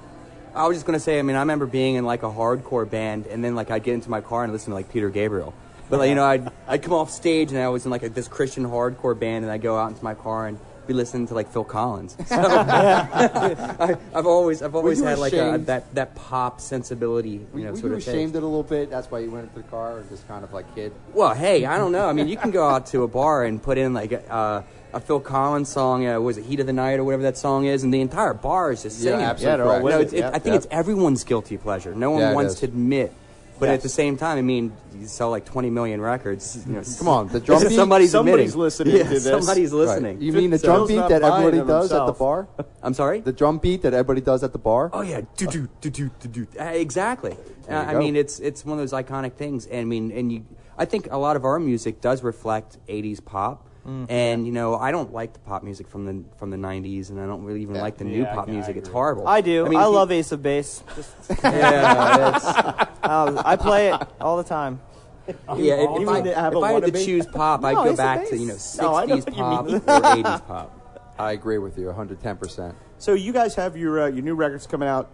I 0.55 0.67
was 0.67 0.77
just 0.77 0.86
gonna 0.86 1.00
say, 1.00 1.19
I 1.19 1.22
mean, 1.22 1.36
I 1.36 1.39
remember 1.39 1.65
being 1.65 1.95
in 1.95 2.05
like 2.05 2.24
a 2.24 2.29
hardcore 2.29 2.89
band, 2.89 3.27
and 3.27 3.43
then 3.43 3.55
like 3.55 3.72
I'd 3.72 3.83
get 3.83 3.95
into 3.95 4.10
my 4.10 4.22
car 4.22 4.43
and 4.43 4.53
listen 4.53 4.72
to 4.72 4.75
like 4.75 4.91
Peter 4.91 5.10
Gabriel. 5.10 5.53
But 5.89 6.00
like, 6.00 6.10
you 6.10 6.15
know, 6.15 6.25
I'd 6.25 6.50
I'd 6.67 6.83
come 6.83 6.93
off 6.93 7.10
stage 7.10 7.51
and 7.51 7.60
I 7.60 7.69
was 7.69 7.86
in 7.86 7.91
like 7.91 8.03
a, 8.03 8.10
this 8.10 8.27
Christian 8.27 8.65
hardcore 8.65 9.17
band, 9.19 9.45
and 9.45 9.51
I'd 9.51 9.62
go 9.62 9.77
out 9.77 9.89
into 9.89 10.03
my 10.03 10.13
car 10.13 10.48
and 10.48 10.60
be 10.86 10.93
listening 10.93 11.27
to 11.27 11.33
like 11.33 11.51
Phil 11.51 11.63
Collins. 11.63 12.15
So 12.25 12.36
I, 12.39 13.98
I've 14.13 14.27
always 14.27 14.62
I've 14.62 14.75
always 14.75 15.01
had 15.01 15.17
like 15.17 15.33
a, 15.33 15.57
that 15.65 15.93
that 15.95 16.15
pop 16.15 16.62
sensibility, 16.62 17.45
you 17.55 17.63
know, 17.63 17.72
were 17.72 17.77
sort 17.77 17.91
you 17.91 17.98
of 17.98 18.07
ashamed 18.07 18.36
it 18.36 18.43
a 18.43 18.45
little 18.45 18.63
bit? 18.63 18.89
That's 18.89 19.10
why 19.10 19.19
you 19.19 19.31
went 19.31 19.45
into 19.50 19.55
the 19.55 19.67
car 19.69 20.00
and 20.00 20.10
just 20.10 20.27
kind 20.27 20.43
of 20.43 20.53
like 20.53 20.74
kid. 20.75 20.93
Well, 21.13 21.33
hey, 21.33 21.65
I 21.65 21.77
don't 21.77 21.91
know. 21.91 22.07
I 22.07 22.13
mean, 22.13 22.27
you 22.27 22.38
can 22.38 22.51
go 22.51 22.67
out 22.67 22.86
to 22.88 23.03
a 23.03 23.07
bar 23.07 23.43
and 23.45 23.62
put 23.62 23.77
in 23.77 23.93
like 23.93 24.12
a, 24.12 24.31
uh, 24.31 24.63
a 24.93 25.00
Phil 25.00 25.19
Collins 25.19 25.69
song. 25.69 26.05
Uh, 26.07 26.19
was 26.19 26.38
it 26.38 26.45
"Heat 26.45 26.59
of 26.59 26.67
the 26.67 26.73
Night" 26.73 27.00
or 27.00 27.03
whatever 27.03 27.23
that 27.23 27.38
song 27.38 27.65
is, 27.65 27.83
and 27.83 27.93
the 27.93 28.01
entire 28.01 28.33
bar 28.33 28.71
is 28.71 28.83
just 28.83 29.00
Yeah, 29.01 29.12
singing. 29.12 29.25
absolutely 29.25 29.51
Yeah, 29.51 29.57
they're 29.57 29.65
all 29.65 29.71
correct. 29.71 29.83
with 29.83 29.93
No, 29.93 30.00
it. 30.00 30.03
it's, 30.03 30.13
it, 30.13 30.17
Yeah, 30.19 30.27
I 30.29 30.39
think 30.39 30.45
yeah. 30.45 30.55
it's 30.55 30.67
everyone's 30.71 31.23
guilty 31.23 31.57
pleasure. 31.57 31.93
No 31.95 32.12
one 32.12 32.21
Yeah, 32.21 32.33
wants 32.33 32.55
to 32.59 32.65
admit, 32.65 33.12
but 33.59 33.67
Yes. 33.69 33.75
at 33.77 33.81
the 33.83 33.89
same 33.89 34.17
time, 34.17 34.38
I 34.38 34.41
mean, 34.41 34.71
you 35.00 35.07
sell 35.07 35.29
like 35.31 35.45
20 35.45 35.69
million 35.71 36.00
records. 36.01 36.63
You 36.67 36.73
know, 36.75 36.81
Come 37.00 37.07
on, 37.07 37.27
the 37.29 37.39
drum 37.47 37.62
beat. 37.63 37.71
somebody's 37.75 38.12
somebody's 38.12 38.55
listening 38.55 38.95
Yeah, 38.97 39.03
to 39.03 39.09
this. 39.09 39.23
Somebody's 39.23 39.71
Right. 39.71 39.77
listening. 39.79 40.21
You 40.21 40.31
mean 40.33 40.51
the 40.51 40.59
Phil's 40.59 40.88
drum 40.88 40.88
beat 40.88 41.09
that 41.09 41.23
everybody 41.23 41.57
them 41.57 41.67
does 41.67 41.91
at 41.91 42.05
the 42.05 42.12
bar? 42.13 42.47
I'm 42.83 42.93
sorry. 42.93 43.21
The 43.21 43.31
drum 43.33 43.57
beat 43.57 43.81
that 43.81 43.93
everybody 43.93 44.21
does 44.21 44.43
at 44.43 44.51
the 44.51 44.59
bar? 44.59 44.89
Oh 44.93 45.01
yeah, 45.01 45.21
do 45.38 45.47
do 45.47 45.67
do 45.81 45.89
do 45.89 46.09
do 46.19 46.27
do. 46.27 46.47
Uh, 46.59 46.63
exactly. 46.65 47.35
Uh, 47.69 47.73
I 47.75 47.95
mean, 47.95 48.15
it's 48.15 48.39
it's 48.39 48.63
one 48.65 48.77
of 48.77 48.88
those 48.88 48.93
iconic 48.93 49.33
things, 49.33 49.65
and 49.65 49.79
I 49.81 49.83
mean, 49.85 50.12
and 50.12 50.31
you, 50.31 50.45
I 50.77 50.85
think 50.85 51.07
a 51.12 51.17
lot 51.17 51.35
of 51.35 51.45
our 51.45 51.57
music 51.59 52.01
does 52.01 52.21
reflect 52.23 52.77
'80s 52.88 53.23
pop. 53.23 53.65
Mm. 53.88 54.06
And 54.10 54.46
you 54.46 54.54
know, 54.54 54.75
I 54.75 54.92
don't 54.92 55.12
like 55.13 55.34
the 55.34 55.40
pop 55.40 55.62
music 55.62 55.88
from 55.90 56.06
the 56.06 56.24
from 56.38 56.50
the 56.52 56.58
'90s, 56.58 57.10
and 57.10 57.20
I 57.20 57.25
don't 57.25 57.44
really 57.44 57.62
even 57.63 57.75
Yeah. 57.75 57.82
like 57.82 57.98
the 57.98 58.06
new 58.06 58.22
Yeah, 58.22 58.34
pop 58.34 58.48
I 58.48 58.52
music. 58.52 58.78
It's 58.78 58.88
horrible. 58.88 59.28
I 59.28 59.42
do. 59.42 59.66
I, 59.66 59.70
mean, 59.70 59.80
if 59.80 59.84
you- 59.86 59.90
love 59.92 60.12
Ace 60.12 60.32
of 60.32 60.42
Base. 60.42 60.84
Just, 60.96 61.12
Yeah, 61.44 62.36
it's, 62.36 62.46
uh, 62.46 63.42
I 63.46 63.56
play 63.58 63.90
it 63.94 64.02
all 64.22 64.38
the 64.38 64.44
time. 64.44 64.80
yeah. 65.58 65.75
If, 65.75 66.02
if 66.02 66.08
I, 66.08 66.18
have 66.18 66.54
if 66.54 66.58
a 66.58 66.60
I 66.62 66.72
had 66.74 66.84
to 66.86 66.92
wannabe? 66.92 67.06
choose 67.06 67.25
pop, 67.28 67.63
I'd 67.63 67.75
go 67.75 67.92
Ace 67.92 67.98
back 67.98 68.28
to 68.30 68.38
you 68.38 68.48
know 68.48 68.54
Base. 68.54 68.78
No, 68.78 69.06
know 69.06 69.18
'60s 69.18 69.34
pop 69.36 69.66
or 69.68 69.80
'80s 69.80 70.48
pop. 70.48 70.80
I 71.20 71.32
agree 71.34 71.58
with 71.60 71.78
you 71.78 71.86
110%. 71.86 72.74
So 72.98 73.13
you 73.13 73.32
guys 73.34 73.54
have 73.56 73.75
your 73.78 74.04
uh, 74.04 74.08
your 74.08 74.24
new 74.24 74.36
records 74.36 74.66
coming 74.66 74.88
out 74.90 75.12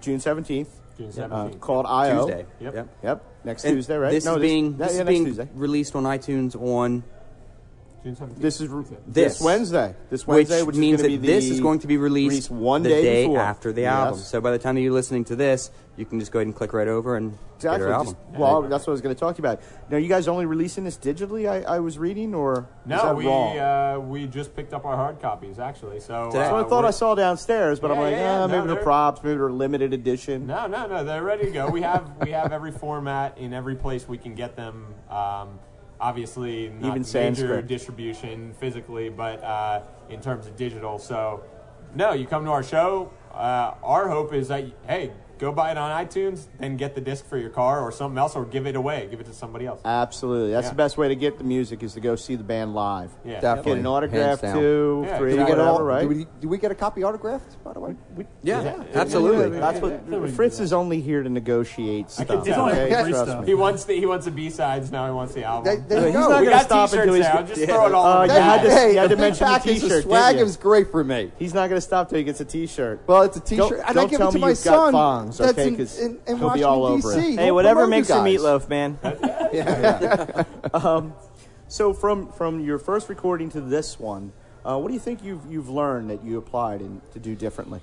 June 0.00 0.18
seventeenth, 0.20 0.80
June 0.96 1.08
uh, 1.10 1.28
17th. 1.28 1.60
called 1.60 1.86
IO. 1.86 2.26
Tuesday. 2.26 2.46
Yep. 2.60 2.74
Yep, 2.74 2.88
yep. 3.02 3.24
next 3.44 3.64
And 3.64 3.74
Tuesday, 3.76 3.96
right? 3.96 4.10
This 4.10 4.24
no, 4.24 4.36
is 4.36 4.40
being 4.40 4.72
yeah, 4.72 4.86
this 4.86 4.94
yeah, 4.96 5.02
is 5.02 5.08
being 5.08 5.24
Tuesday. 5.26 5.48
released 5.54 5.94
on 5.94 6.04
iTunes 6.04 6.56
on 6.60 7.04
June 8.02 8.14
17th. 8.14 8.36
This 8.36 8.60
is 8.60 8.70
This. 8.70 8.88
this 9.06 9.40
Wednesday. 9.40 9.94
This 10.08 10.26
Wednesday, 10.26 10.62
which, 10.62 10.76
means 10.76 11.02
that 11.02 11.08
be 11.08 11.16
this 11.16 11.50
is 11.50 11.60
going 11.60 11.80
to 11.80 11.86
be 11.88 11.96
released, 11.96 12.50
one 12.50 12.82
the 12.84 12.88
day, 12.90 13.26
day 13.26 13.34
after 13.34 13.72
the 13.72 13.82
Yes. 13.82 13.92
album. 13.92 14.20
So 14.20 14.40
by 14.40 14.52
the 14.52 14.58
time 14.58 14.76
that 14.76 14.82
you're 14.82 14.92
listening 14.92 15.24
to 15.26 15.36
this, 15.36 15.70
you 15.96 16.04
can 16.06 16.20
just 16.20 16.30
go 16.30 16.38
ahead 16.38 16.46
and 16.46 16.54
click 16.54 16.72
right 16.72 16.86
over 16.86 17.16
and 17.16 17.36
Exactly. 17.56 17.80
get 17.80 17.88
our 17.88 17.92
album. 17.94 18.14
Just- 18.30 18.38
well, 18.40 18.62
that's 18.62 18.86
what 18.86 18.92
I 18.92 18.94
was 18.94 19.00
going 19.00 19.16
to 19.16 19.18
talk 19.18 19.34
to 19.34 19.42
you 19.42 19.48
about. 19.48 19.60
Now, 19.90 19.96
you 19.96 20.08
guys 20.08 20.28
only 20.28 20.46
releasing 20.46 20.84
this 20.84 20.96
digitally? 20.96 21.50
I, 21.50 21.62
I 21.74 21.80
was 21.80 21.98
reading, 21.98 22.36
or 22.36 22.68
is 22.84 22.86
No, 22.86 23.14
we 23.14 23.26
uh, 23.26 23.98
we 23.98 24.28
just 24.28 24.54
picked 24.54 24.72
up 24.72 24.84
our 24.84 24.94
hard 24.94 25.20
copies 25.20 25.58
actually. 25.58 25.98
So 25.98 26.30
That's 26.32 26.50
uh, 26.50 26.52
what 26.54 26.66
I 26.66 26.68
thought 26.68 26.84
I 26.84 26.92
saw 26.92 27.16
downstairs, 27.16 27.80
but 27.80 27.90
I'm 27.90 27.98
like, 27.98 28.12
yeah, 28.12 28.20
yeah. 28.20 28.42
ah, 28.42 28.46
No, 28.46 28.52
maybe 28.58 28.66
they're 28.68 28.76
they're- 28.76 28.84
props, 28.84 29.24
maybe 29.24 29.38
they're 29.38 29.50
limited 29.50 29.92
edition. 29.92 30.46
No, 30.46 30.68
no, 30.68 30.86
no. 30.86 31.02
They're 31.02 31.24
ready 31.24 31.46
to 31.46 31.50
go. 31.50 31.68
We 31.68 31.82
have 31.82 32.08
we 32.22 32.30
have 32.30 32.52
every 32.52 32.70
format 32.70 33.36
in 33.38 33.52
every 33.52 33.74
place 33.74 34.06
we 34.06 34.18
can 34.18 34.36
get 34.36 34.54
them. 34.54 34.86
Um, 35.10 35.58
obviously, 36.00 36.68
not 36.68 36.96
Even 36.96 37.06
major 37.12 37.62
distribution 37.62 38.54
physically, 38.58 39.08
but 39.08 39.42
uh, 39.42 39.82
in 40.08 40.20
terms 40.20 40.46
of 40.46 40.56
digital. 40.56 40.98
So, 40.98 41.42
no, 41.94 42.12
you 42.12 42.26
come 42.26 42.44
to 42.44 42.50
our 42.50 42.62
show. 42.62 43.12
Uh, 43.32 43.74
our 43.82 44.08
hope 44.08 44.32
is 44.32 44.48
that 44.48 44.64
hey, 44.86 45.12
go 45.38 45.52
buy 45.52 45.70
it 45.70 45.78
on 45.78 46.04
iTunes, 46.04 46.46
then 46.58 46.76
get 46.76 46.94
the 46.94 47.00
disc 47.00 47.26
for 47.28 47.36
your 47.38 47.50
car 47.50 47.80
or 47.80 47.90
something 47.92 48.18
else, 48.18 48.34
or 48.36 48.44
give 48.44 48.66
it 48.66 48.76
away, 48.76 49.08
give 49.10 49.20
it 49.20 49.26
to 49.26 49.32
somebody 49.34 49.66
else. 49.66 49.80
Absolutely. 49.84 50.52
That's 50.52 50.66
Yeah. 50.66 50.70
the 50.70 50.76
best 50.76 50.98
way 50.98 51.08
to 51.08 51.14
get 51.16 51.38
the 51.38 51.44
music 51.44 51.82
is 51.82 51.94
to 51.94 52.00
go 52.00 52.16
see 52.16 52.34
the 52.36 52.44
band 52.44 52.74
live. 52.74 53.10
Yeah, 53.24 53.40
Definitely. 53.40 53.72
Get 53.72 53.78
an 53.80 53.86
autograph, 53.86 54.26
Hands 54.28 54.40
down. 54.40 54.54
two, 54.58 55.02
Yeah, 55.06 55.18
three, 55.18 55.30
Do 55.32 55.36
we, 55.38 55.42
get 55.44 55.48
whatever, 55.50 55.68
all, 55.70 55.82
right? 55.82 56.02
do, 56.02 56.08
we, 56.08 56.26
do 56.40 56.48
we 56.48 56.58
get 56.58 56.70
a 56.70 56.74
copy 56.74 57.04
autographed, 57.04 57.62
by 57.64 57.72
the 57.72 57.80
way? 57.80 57.94
Yeah, 58.42 58.62
Yeah. 58.62 58.82
absolutely. 58.94 59.58
That's 59.58 59.80
Yeah, 59.80 60.18
what 60.18 60.30
Fritz 60.30 60.60
is 60.60 60.72
only 60.72 61.00
here 61.00 61.22
to 61.22 61.28
negotiate 61.28 62.10
stuff. 62.10 62.26
can 62.26 62.44
tell. 62.44 62.68
okay? 62.68 62.88
Free 63.02 63.10
Trust 63.12 63.30
stuff. 63.30 63.40
me. 63.42 63.46
He 63.46 63.54
wants 63.54 63.84
the 63.84 63.94
he 63.94 64.06
wants 64.06 64.24
the 64.24 64.30
B 64.30 64.50
sides. 64.50 64.90
Now 64.90 65.06
he 65.06 65.12
wants 65.12 65.34
the 65.34 65.44
album. 65.44 65.64
There- 65.64 65.76
there 65.88 65.98
you 66.00 66.06
He's 66.06 66.14
go. 66.14 66.20
not 66.28 66.40
we 66.40 66.46
gonna 66.46 66.50
got 66.56 66.64
stop 66.66 66.90
T-shirts 66.90 67.02
until 67.02 67.14
he's- 67.14 67.34
now. 67.34 67.42
Just 67.42 67.64
throw 67.64 67.86
it 67.86 67.92
all. 67.94 68.06
Uh, 68.06 68.22
in 68.22 68.28
the 68.28 68.34
you 68.34 68.40
had 68.40 68.62
to- 68.62 68.70
hey, 68.70 68.92
you 68.92 68.98
had 68.98 69.10
to 69.10 69.16
mention 69.16 69.46
the 69.52 69.58
t-shirt, 69.58 69.90
of 69.98 70.02
swag 70.04 70.36
is 70.36 70.56
great 70.56 70.90
for 70.90 71.04
me. 71.04 71.32
He's 71.38 71.54
not 71.54 71.68
going 71.68 71.76
to 71.76 71.86
stop 71.86 72.08
till 72.08 72.18
he 72.18 72.24
gets 72.24 72.40
a 72.40 72.44
T-shirt. 72.44 73.00
Well, 73.06 73.22
it's 73.22 73.36
a 73.36 73.40
T-shirt, 73.40 73.70
Don't- 73.70 73.88
I 73.88 73.92
don't 73.92 74.08
give 74.10 74.18
tell 74.18 74.28
it 74.28 74.32
to 74.32 74.38
my 74.38 74.52
son. 74.52 74.92
Thongs, 75.28 75.38
that's 75.38 75.58
okay, 75.58 75.68
in, 75.68 75.76
'cause 75.76 75.98
in, 75.98 76.18
in 76.26 76.38
he'll 76.38 76.50
be 76.50 76.62
all 76.64 76.84
over 76.84 77.12
it. 77.12 77.34
Hey, 77.38 77.50
whatever 77.50 77.86
makes 77.86 78.08
your 78.08 78.18
meatloaf, 78.18 78.68
man. 78.68 78.98
yeah. 79.52 80.44
um, 80.74 81.14
So 81.68 81.92
from 81.92 82.32
from 82.32 82.60
your 82.60 82.78
first 82.78 83.08
recording 83.08 83.50
to 83.50 83.60
this 83.60 83.98
one, 84.00 84.32
uh, 84.64 84.78
what 84.78 84.88
do 84.88 84.94
you 84.94 85.00
think 85.00 85.22
you've 85.22 85.44
you've 85.50 85.68
learned 85.68 86.10
that 86.10 86.24
you 86.24 86.38
applied 86.38 86.80
in, 86.80 87.00
to 87.12 87.18
do 87.18 87.34
differently? 87.34 87.80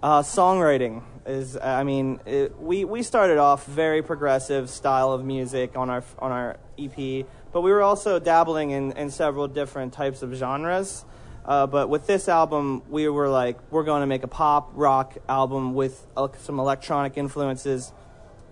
Uh, 0.00 0.22
songwriting 0.22 1.02
is, 1.26 1.56
I 1.56 1.82
mean, 1.82 2.20
it, 2.24 2.58
we 2.60 2.84
we 2.84 3.02
started 3.02 3.38
off 3.38 3.66
very 3.66 4.00
progressive 4.02 4.70
style 4.70 5.12
of 5.12 5.24
music 5.24 5.76
on 5.76 5.90
our 5.90 6.04
on 6.20 6.30
our 6.32 6.56
EP, 6.78 7.26
but 7.52 7.62
we 7.62 7.72
were 7.72 7.82
also 7.82 8.18
dabbling 8.20 8.70
in, 8.70 8.92
in 8.92 9.10
several 9.10 9.48
different 9.48 9.92
types 9.92 10.22
of 10.22 10.32
genres. 10.34 11.04
Uh, 11.48 11.66
but 11.66 11.88
with 11.88 12.06
this 12.06 12.28
album, 12.28 12.82
we 12.90 13.08
were 13.08 13.30
like, 13.30 13.56
we're 13.72 13.82
going 13.82 14.02
to 14.02 14.06
make 14.06 14.22
a 14.22 14.28
pop 14.28 14.70
rock 14.74 15.16
album 15.30 15.72
with 15.72 16.06
uh, 16.14 16.28
some 16.40 16.60
electronic 16.60 17.16
influences, 17.16 17.90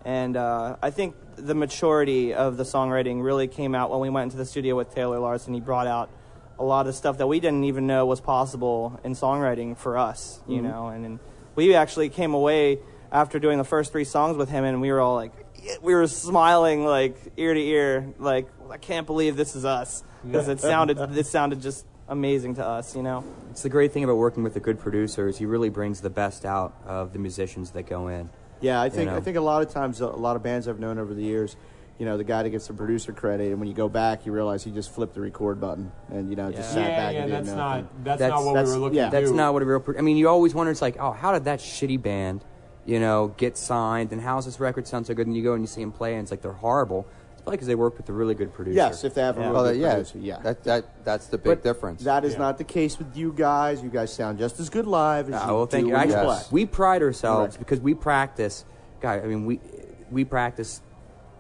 and 0.07 0.35
uh, 0.35 0.77
I 0.81 0.89
think 0.89 1.15
the 1.37 1.55
maturity 1.55 2.33
of 2.33 2.57
the 2.57 2.63
songwriting 2.65 3.23
really 3.23 3.49
came 3.49 3.75
out 3.75 3.91
when 3.91 4.01
we 4.01 4.09
went 4.09 4.33
into 4.33 4.39
the 4.39 4.47
studio 4.47 4.77
with 4.77 4.95
Taylor 4.95 5.19
Larson. 5.19 5.53
He 5.53 5.61
brought 5.61 5.87
out 5.87 6.09
a 6.59 6.65
lot 6.65 6.87
of 6.87 6.95
stuff 6.95 7.19
that 7.19 7.27
we 7.27 7.39
didn't 7.39 7.65
even 7.65 7.87
know 7.87 8.07
was 8.07 8.23
possible 8.23 8.99
in 9.05 9.13
songwriting 9.13 9.77
for 9.77 9.99
us, 9.99 10.41
you 10.49 10.63
know. 10.63 10.87
And, 10.87 11.05
and 11.05 11.19
we 11.55 11.75
actually 11.75 12.09
came 12.09 12.33
away 12.33 12.79
after 13.13 13.39
doing 13.39 13.59
the 13.59 13.65
first 13.65 13.93
three 13.93 14.05
songs 14.05 14.39
with 14.39 14.49
him, 14.49 14.65
and 14.65 14.81
we 14.81 14.91
were 14.91 15.03
all 15.03 15.17
like, 15.17 15.33
we 15.83 15.95
were 15.95 16.07
smiling 16.07 16.87
like 16.87 17.15
ear 17.37 17.53
to 17.53 17.61
ear, 17.61 18.15
like 18.19 18.49
I 18.71 18.79
can't 18.79 19.07
believe 19.07 19.37
this 19.37 19.55
is 19.55 19.67
us 19.67 20.03
because 20.25 20.49
it 20.49 20.61
sounded 20.61 20.99
it 20.99 21.27
sounded 21.27 21.61
just 21.61 21.85
amazing 22.09 22.55
to 22.57 22.67
us, 22.67 22.95
you 22.97 23.03
know. 23.03 23.25
It's 23.51 23.63
the 23.63 23.69
great 23.69 23.93
thing 23.93 24.05
about 24.05 24.17
working 24.17 24.43
with 24.43 24.57
a 24.57 24.61
good 24.61 24.79
producer 24.79 25.29
is 25.29 25.39
he 25.39 25.47
really 25.47 25.69
brings 25.69 26.01
the 26.01 26.11
best 26.11 26.45
out 26.45 26.75
of 26.87 27.13
the 27.13 27.19
musicians 27.19 27.71
that 27.73 27.85
go 27.85 28.09
in. 28.09 28.31
Yeah, 28.61 28.81
I 28.81 28.89
think 28.89 29.11
know. 29.11 29.17
I 29.17 29.21
think 29.21 29.37
a 29.37 29.41
lot 29.41 29.63
of 29.63 29.71
times 29.71 30.01
a 30.01 30.07
lot 30.07 30.37
of 30.37 30.43
bands 30.43 30.67
I've 30.69 30.81
known 30.81 30.99
over 30.99 31.13
the 31.13 31.23
years, 31.23 31.57
you 31.99 32.07
know, 32.07 32.17
the 32.17 32.25
guy 32.25 32.43
that 32.43 32.51
gets 32.51 32.67
the 32.67 32.75
producer 32.75 33.13
credit, 33.13 33.51
and 33.51 33.59
when 33.59 33.69
you 33.69 33.75
go 33.75 33.89
back, 33.89 34.25
you 34.25 34.33
realize 34.33 34.65
he 34.65 34.71
just 34.71 34.91
flipped 34.95 35.15
the 35.15 35.21
record 35.21 35.61
button 35.61 35.93
and 36.11 36.31
you 36.31 36.37
know 36.37 36.51
just 36.51 36.73
sat 36.73 36.91
yeah, 36.91 36.97
back 36.97 37.13
yeah, 37.15 37.21
and 37.23 37.31
did 37.31 37.37
that's 37.37 37.47
nothing. 37.57 37.83
not 37.85 38.05
that's, 38.05 38.19
That's- 38.21 38.31
not 38.31 38.47
what 38.47 38.55
that's- 38.55 38.69
we 38.69 38.75
were 38.75 38.81
looking 38.85 38.97
yeah. 38.99 39.11
to. 39.11 39.21
That's 39.21 39.31
not 39.31 39.53
what 39.53 39.63
a 39.63 39.67
real. 39.67 39.81
Pro- 39.81 39.99
I 39.99 40.01
mean, 40.01 40.17
you 40.17 40.29
always 40.29 40.55
wonder. 40.55 40.71
It's 40.73 40.83
like, 40.83 40.97
oh, 40.99 41.13
how 41.13 41.33
did 41.33 41.45
that 41.45 41.59
shitty 41.61 42.01
band, 42.01 42.45
you 42.87 42.99
know, 42.99 43.29
get 43.37 43.59
signed? 43.59 44.13
And 44.13 44.21
how's 44.23 44.47
this 44.47 44.59
record 44.59 44.87
sound 44.87 45.07
so 45.07 45.15
good? 45.15 45.27
And 45.27 45.37
you 45.37 45.43
go 45.43 45.53
and 45.53 45.63
you 45.63 45.67
see 45.67 45.83
them 45.83 45.93
play, 45.93 46.15
and 46.15 46.23
it's 46.23 46.31
like 46.31 46.41
they're 46.43 46.53
horrible. 46.53 47.07
It's 47.47 47.51
probably 47.51 47.57
because 47.59 47.69
they 47.69 47.75
work 47.77 47.97
with 47.97 48.09
a 48.09 48.13
really 48.13 48.35
good 48.35 48.53
producer. 48.53 48.75
Yes, 48.77 49.05
if 49.05 49.15
they 49.15 49.21
have 49.23 49.37
a 49.39 49.41
Yeah. 49.41 49.47
real 49.47 49.55
Well, 49.55 49.63
good 49.67 49.75
that- 49.77 49.79
yeah, 49.79 49.91
producer, 49.93 50.19
yeah. 50.19 50.39
That, 50.41 50.65
that, 50.65 51.05
that's 51.05 51.27
the 51.29 51.39
big 51.39 51.45
But 51.45 51.63
difference. 51.63 52.03
That 52.03 52.25
is 52.25 52.33
Yeah. 52.33 52.41
not 52.41 52.59
the 52.59 52.65
case 52.65 52.99
with 52.99 53.17
you 53.17 53.33
guys. 53.33 53.85
You 53.85 53.89
guys 53.89 54.13
sound 54.13 54.39
just 54.41 54.59
as 54.59 54.69
good 54.69 54.85
live 54.85 55.29
as 55.29 55.41
Ah, 55.41 55.47
you 55.51 55.55
well, 55.55 55.67
thank 55.67 55.85
do 55.85 55.89
you. 55.91 55.93
when 55.95 56.03
Actually, 56.03 56.25
play. 56.25 56.35
Yes. 56.35 56.51
we 56.51 56.67
pride 56.67 57.03
ourselves 57.05 57.55
Correct. 57.55 57.59
because 57.61 57.79
we 57.81 57.95
practice. 57.95 58.65
God, 59.01 59.23
I 59.23 59.27
mean, 59.29 59.47
we 59.47 59.61
we 60.11 60.25
practice 60.25 60.81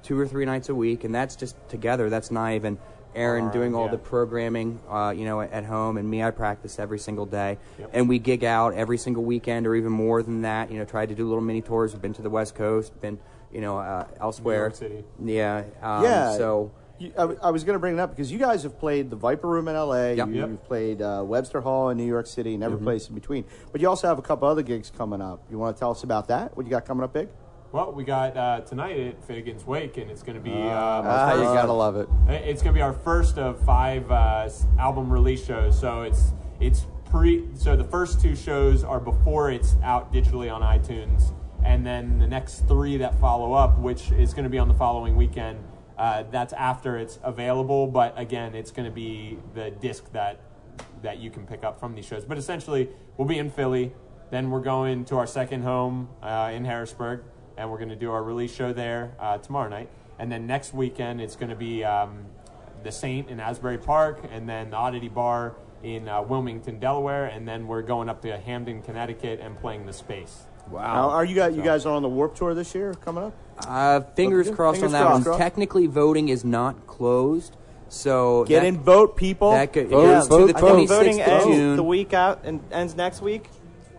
two 0.04 0.18
or 0.18 0.28
three 0.28 0.44
nights 0.44 0.68
a 0.68 0.74
week, 0.76 1.02
and 1.02 1.12
that's 1.12 1.34
just 1.34 1.56
together. 1.68 2.08
That's 2.08 2.30
not 2.30 2.52
even 2.52 2.78
Aaron 3.16 3.46
Our 3.46 3.52
doing 3.52 3.74
all 3.74 3.86
yeah. 3.86 3.92
the 3.92 3.98
programming, 3.98 4.78
uh, 4.88 5.12
you 5.16 5.24
know, 5.24 5.40
at 5.40 5.64
home, 5.64 5.96
and 5.96 6.08
me. 6.08 6.22
I 6.22 6.30
practice 6.30 6.78
every 6.78 7.00
single 7.00 7.26
day, 7.26 7.58
Yep. 7.80 7.90
and 7.94 8.08
we 8.08 8.20
gig 8.20 8.44
out 8.44 8.74
every 8.74 8.98
single 8.98 9.24
weekend, 9.24 9.66
or 9.66 9.74
even 9.74 9.90
more 9.90 10.22
than 10.22 10.42
that. 10.42 10.70
You 10.70 10.78
know, 10.78 10.84
tried 10.84 11.08
to 11.08 11.16
do 11.16 11.26
little 11.26 11.42
mini 11.42 11.62
tours. 11.62 11.92
We've 11.94 12.02
been 12.02 12.12
to 12.14 12.22
the 12.22 12.30
West 12.30 12.54
Coast, 12.54 13.00
been 13.00 13.18
you 13.56 13.62
know 13.62 13.78
uh, 13.78 14.06
elsewhere. 14.20 14.58
York 14.58 14.76
City. 14.76 15.02
Yeah. 15.24 15.64
Um, 15.82 16.04
yeah. 16.04 16.36
So 16.36 16.70
you, 16.98 17.08
I, 17.16 17.22
w- 17.22 17.40
I 17.42 17.50
was 17.50 17.64
going 17.64 17.74
to 17.74 17.78
bring 17.78 17.94
it 17.94 18.00
up 18.00 18.10
because 18.10 18.30
you 18.30 18.38
guys 18.38 18.62
have 18.62 18.78
played 18.78 19.10
the 19.10 19.16
Viper 19.16 19.48
Room 19.48 19.66
in 19.68 19.74
L.A. 19.76 20.14
Yep. 20.14 20.28
You, 20.28 20.34
Yep. 20.34 20.48
You've 20.50 20.64
played 20.64 21.02
uh, 21.02 21.22
Webster 21.26 21.60
Hall 21.60 21.88
in 21.90 21.96
New 21.96 22.06
York 22.06 22.26
City 22.26 22.54
and 22.54 22.62
Mm-hmm. 22.62 22.72
every 22.74 22.84
place 22.84 23.08
in 23.08 23.14
between. 23.14 23.44
But 23.72 23.80
you 23.80 23.88
also 23.88 24.06
have 24.08 24.18
a 24.18 24.22
couple 24.22 24.46
other 24.48 24.62
gigs 24.62 24.90
coming 24.96 25.20
up. 25.20 25.42
You 25.50 25.58
want 25.58 25.74
to 25.76 25.80
tell 25.80 25.90
us 25.90 26.02
about 26.04 26.28
that? 26.28 26.56
What 26.56 26.64
you 26.66 26.70
got 26.70 26.84
coming 26.86 27.02
up 27.04 27.12
big? 27.12 27.28
Well, 27.72 27.92
we 27.92 28.04
got 28.04 28.36
uh, 28.36 28.60
tonight 28.60 28.98
at 28.98 29.24
Finnegan's 29.24 29.66
Wake, 29.66 29.96
and 29.98 30.10
it's 30.10 30.22
going 30.22 30.36
to 30.36 30.40
be 30.42 30.52
uh, 30.52 30.56
ah, 30.56 31.02
our 31.30 31.36
you 31.36 31.42
first- 31.42 31.54
gotta 31.54 31.72
love 31.72 31.96
it. 31.96 32.08
It's 32.28 32.62
going 32.62 32.72
to 32.74 32.78
be 32.78 32.82
our 32.82 32.92
first 32.94 33.38
of 33.38 33.60
five 33.64 34.10
uh, 34.10 34.48
album 34.78 35.12
release 35.12 35.44
shows. 35.44 35.78
So 35.78 36.02
it's 36.02 36.32
it's 36.60 36.86
pre. 37.10 37.44
So 37.54 37.76
the 37.76 37.84
first 37.84 38.20
two 38.22 38.34
shows 38.36 38.84
are 38.84 39.00
before 39.00 39.50
it's 39.50 39.76
out 39.82 40.12
digitally 40.12 40.50
on 40.50 40.62
iTunes, 40.62 41.32
and 41.66 41.84
then 41.84 42.18
the 42.18 42.26
next 42.26 42.60
three 42.68 42.96
that 42.98 43.18
follow 43.20 43.52
up, 43.52 43.76
which 43.78 44.12
is 44.12 44.32
going 44.32 44.44
to 44.44 44.50
be 44.50 44.58
on 44.58 44.68
the 44.68 44.74
following 44.74 45.16
weekend. 45.16 45.58
Uh, 45.98 46.22
that's 46.30 46.52
after 46.52 46.96
it's 46.96 47.18
available, 47.24 47.88
but 47.88 48.14
again, 48.16 48.54
it's 48.54 48.70
going 48.70 48.88
to 48.88 48.94
be 48.94 49.38
the 49.54 49.70
disc 49.70 50.10
that 50.12 50.40
that 51.02 51.18
you 51.18 51.30
can 51.30 51.46
pick 51.46 51.64
up 51.64 51.80
from 51.80 51.94
these 51.94 52.06
shows. 52.06 52.24
But 52.24 52.38
essentially, 52.38 52.88
we'll 53.16 53.26
be 53.26 53.38
in 53.38 53.50
Philly. 53.50 53.92
Then 54.30 54.50
we're 54.50 54.60
going 54.60 55.04
to 55.06 55.16
our 55.16 55.26
second 55.26 55.62
home 55.62 56.08
uh, 56.22 56.50
in 56.54 56.64
Harrisburg, 56.64 57.24
and 57.56 57.70
we're 57.70 57.78
going 57.78 57.88
to 57.88 57.96
do 57.96 58.12
our 58.12 58.22
release 58.22 58.54
show 58.54 58.72
there 58.72 59.14
uh, 59.18 59.38
tomorrow 59.38 59.68
night. 59.68 59.88
And 60.18 60.30
then 60.30 60.46
next 60.46 60.72
weekend, 60.72 61.20
it's 61.20 61.34
going 61.34 61.50
to 61.50 61.56
be 61.56 61.84
um, 61.84 62.26
the 62.84 62.92
Saint 62.92 63.28
in 63.28 63.40
Asbury 63.40 63.78
Park, 63.78 64.22
and 64.30 64.48
then 64.48 64.70
the 64.70 64.76
Oddity 64.76 65.08
Bar 65.08 65.56
in 65.82 66.08
uh, 66.08 66.22
Wilmington, 66.22 66.78
Delaware, 66.78 67.26
and 67.26 67.48
then 67.48 67.66
we're 67.66 67.82
going 67.82 68.08
up 68.08 68.22
to 68.22 68.36
Hamden, 68.36 68.82
Connecticut, 68.82 69.40
and 69.40 69.56
playing 69.56 69.86
the 69.86 69.92
Space. 69.92 70.44
Now, 70.72 71.10
are 71.10 71.24
you 71.24 71.34
guys 71.34 71.56
you 71.56 71.62
guys 71.62 71.86
are 71.86 71.94
on 71.94 72.02
the 72.02 72.08
Warped 72.08 72.36
Tour 72.36 72.54
this 72.54 72.74
year 72.74 72.94
coming 72.94 73.24
up? 73.24 73.32
Uh, 73.58 74.00
fingers 74.00 74.46
Fingers 74.46 74.50
crossed 74.56 74.82
on 74.82 74.92
that 74.92 75.06
crossed. 75.06 75.26
one. 75.28 75.38
Technically, 75.38 75.86
voting 75.86 76.28
is 76.28 76.44
not 76.44 76.86
closed, 76.86 77.56
so 77.88 78.44
Get 78.44 78.60
that, 78.60 78.66
in, 78.66 78.78
vote, 78.80 79.16
people. 79.16 79.52
That 79.52 79.72
could, 79.72 79.88
Vote, 79.88 80.02
it 80.02 80.06
goes 80.06 80.28
vote, 80.28 80.46
to 80.48 80.52
the. 80.52 80.58
I 80.58 80.60
think 80.60 80.88
26th 80.88 80.88
voting 80.88 81.20
of 81.22 81.28
ends 81.28 81.44
June. 81.46 81.76
the 81.76 81.82
week 81.82 82.12
out 82.12 82.40
and 82.44 82.60
ends 82.72 82.94
next 82.94 83.22
week. 83.22 83.48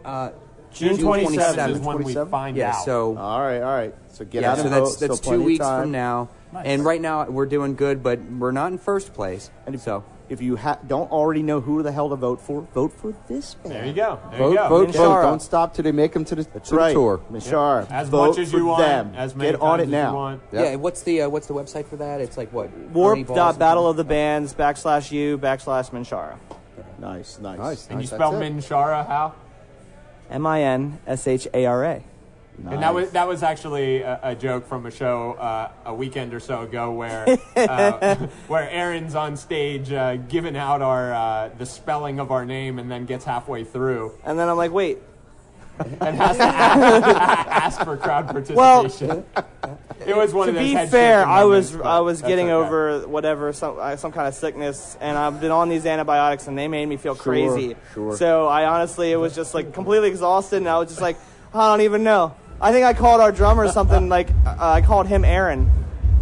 uh, 0.05 0.31
June 0.71 0.95
June 0.97 1.07
27th. 1.07 1.55
27th. 1.55 1.69
is 1.69 1.79
when 1.79 2.03
we 2.03 2.13
27th? 2.13 2.29
find 2.29 2.57
yeah, 2.57 2.69
out. 2.69 2.85
so 2.85 3.17
All 3.17 3.41
right, 3.41 3.61
all 3.61 3.73
right. 3.75 3.95
So 4.11 4.25
get 4.25 4.43
yeah, 4.43 4.51
out 4.51 4.57
so 4.57 4.63
and 4.65 4.73
that's 4.73 4.79
vote. 4.89 4.93
Still 4.93 5.07
that's 5.07 5.19
two 5.21 5.25
plenty 5.29 5.41
of 5.41 5.45
weeks 5.47 5.65
time. 5.65 5.81
from 5.83 5.91
now. 5.91 6.29
Nice. 6.53 6.65
And 6.67 6.85
right 6.85 7.01
now 7.01 7.25
we're 7.27 7.45
doing 7.47 7.75
good, 7.75 8.03
but 8.03 8.19
we're 8.21 8.51
not 8.51 8.71
in 8.71 8.77
first 8.77 9.13
place. 9.13 9.49
And 9.65 9.73
if, 9.75 9.81
so 9.81 10.03
if 10.29 10.41
you 10.41 10.57
ha- 10.57 10.79
don't 10.87 11.09
already 11.11 11.41
know 11.41 11.61
who 11.61 11.81
the 11.83 11.91
hell 11.91 12.09
to 12.09 12.15
vote 12.15 12.41
for, 12.41 12.61
vote 12.73 12.91
for 12.93 13.13
this 13.27 13.53
band. 13.55 13.75
there 13.75 13.85
you 13.85 13.93
go. 13.93 14.19
There 14.31 14.39
Vote, 14.39 14.49
you 14.51 14.55
go. 14.57 14.69
vote, 14.69 14.89
Minshara. 14.89 14.93
vote. 14.93 15.21
Don't 15.21 15.41
stop 15.41 15.73
till 15.73 15.83
they 15.83 15.91
make 15.91 16.11
them 16.13 16.25
to 16.25 16.35
the, 16.35 16.43
That's 16.43 16.69
to 16.69 16.75
the 16.75 16.93
tour. 16.93 17.21
Mishar, 17.31 17.89
As 17.91 18.09
vote 18.09 18.29
much 18.29 18.39
as 18.39 18.51
you 18.53 18.65
want, 18.65 18.79
them. 18.81 19.13
as 19.15 19.35
many 19.35 19.51
Get 19.51 19.61
on 19.61 19.79
it 19.79 19.83
as 19.83 19.89
now. 19.89 20.09
you 20.11 20.15
want. 20.15 20.41
Yep. 20.51 20.63
yeah, 20.65 20.75
what's 20.75 21.01
the 21.03 21.21
uh, 21.23 21.29
what's 21.29 21.47
the 21.47 21.53
website 21.53 21.85
for 21.87 21.95
that? 21.97 22.19
It's 22.21 22.35
like 22.37 22.51
what 22.51 22.69
Ernie 22.73 23.23
Balls 23.23 23.37
Warp.battle 23.37 23.87
of 23.89 23.95
the 23.97 24.03
bands 24.03 24.53
backslash 24.53 25.11
u 25.11 25.37
backslash 25.37 25.91
Minshara. 25.91 26.37
Nice, 26.99 27.39
nice. 27.39 27.57
Nice. 27.59 27.87
And 27.89 28.01
you 28.01 28.07
spell 28.07 28.31
That's. 28.33 28.43
Minshara 28.67 29.07
how? 29.07 29.33
M 30.29 30.45
I 30.45 30.61
N 30.63 30.99
S 31.07 31.27
H 31.27 31.47
A 31.53 31.65
R 31.65 31.85
A. 31.85 32.03
And 32.65 32.81
that 32.81 32.93
was 32.93 33.11
that 33.11 33.27
was 33.27 33.43
actually 33.43 34.01
a, 34.01 34.19
a 34.23 34.35
joke 34.35 34.65
from 34.65 34.85
a 34.87 34.91
show 34.91 35.33
uh, 35.33 35.71
a 35.85 35.93
weekend 35.93 36.33
or 36.33 36.39
so 36.39 36.61
ago 36.63 36.91
where 36.91 37.25
uh, 37.55 38.15
where 38.47 38.69
Aaron's 38.69 39.15
on 39.15 39.37
stage 39.37 39.91
uh, 39.91 40.15
giving 40.15 40.57
out 40.57 40.81
our 40.81 41.13
uh, 41.13 41.49
the 41.57 41.65
spelling 41.65 42.19
of 42.19 42.31
our 42.31 42.45
name 42.45 42.79
and 42.79 42.89
then 42.89 43.05
gets 43.05 43.25
halfway 43.25 43.63
through 43.63 44.13
And 44.23 44.39
then 44.39 44.49
I'm 44.49 44.57
like, 44.57 44.71
wait, 44.71 44.97
and 45.79 46.17
has 46.17 46.37
to 46.37 46.43
ask, 46.43 47.47
ask 47.47 47.83
for 47.83 47.97
crowd 47.97 48.27
participation. 48.27 49.07
Well, 49.07 49.25
it 50.05 50.15
was 50.15 50.33
one 50.33 50.47
to 50.47 50.51
of 50.51 50.55
those 50.55 50.85
be 50.85 50.87
fair, 50.87 51.25
I 51.25 51.43
was 51.43 51.75
I 51.75 51.99
was 51.99 52.21
getting 52.21 52.49
okay. 52.49 52.67
over 52.67 53.07
whatever 53.07 53.53
some 53.53 53.77
uh, 53.79 53.95
some 53.95 54.11
kind 54.11 54.27
of 54.27 54.33
sickness, 54.33 54.97
and 54.99 55.17
I've 55.17 55.39
been 55.39 55.51
on 55.51 55.69
these 55.69 55.85
antibiotics, 55.85 56.47
and 56.47 56.57
they 56.57 56.67
made 56.67 56.85
me 56.87 56.97
feel 56.97 57.15
crazy. 57.15 57.75
sure. 57.93 58.17
So 58.17 58.47
I 58.47 58.65
honestly, 58.65 59.11
it 59.11 59.17
was 59.17 59.35
just 59.35 59.53
like 59.53 59.73
completely 59.73 60.09
exhausted, 60.09 60.57
and 60.57 60.69
I 60.69 60.79
was 60.79 60.89
just 60.89 61.01
like, 61.01 61.17
I 61.53 61.69
don't 61.69 61.81
even 61.81 62.03
know. 62.03 62.35
I 62.59 62.71
think 62.71 62.85
I 62.85 62.93
called 62.93 63.21
our 63.21 63.31
drummer 63.31 63.67
something 63.69 64.09
like 64.17 64.29
uh, 64.45 64.55
I 64.59 64.81
called 64.81 65.07
him 65.07 65.23
Aaron, 65.23 65.65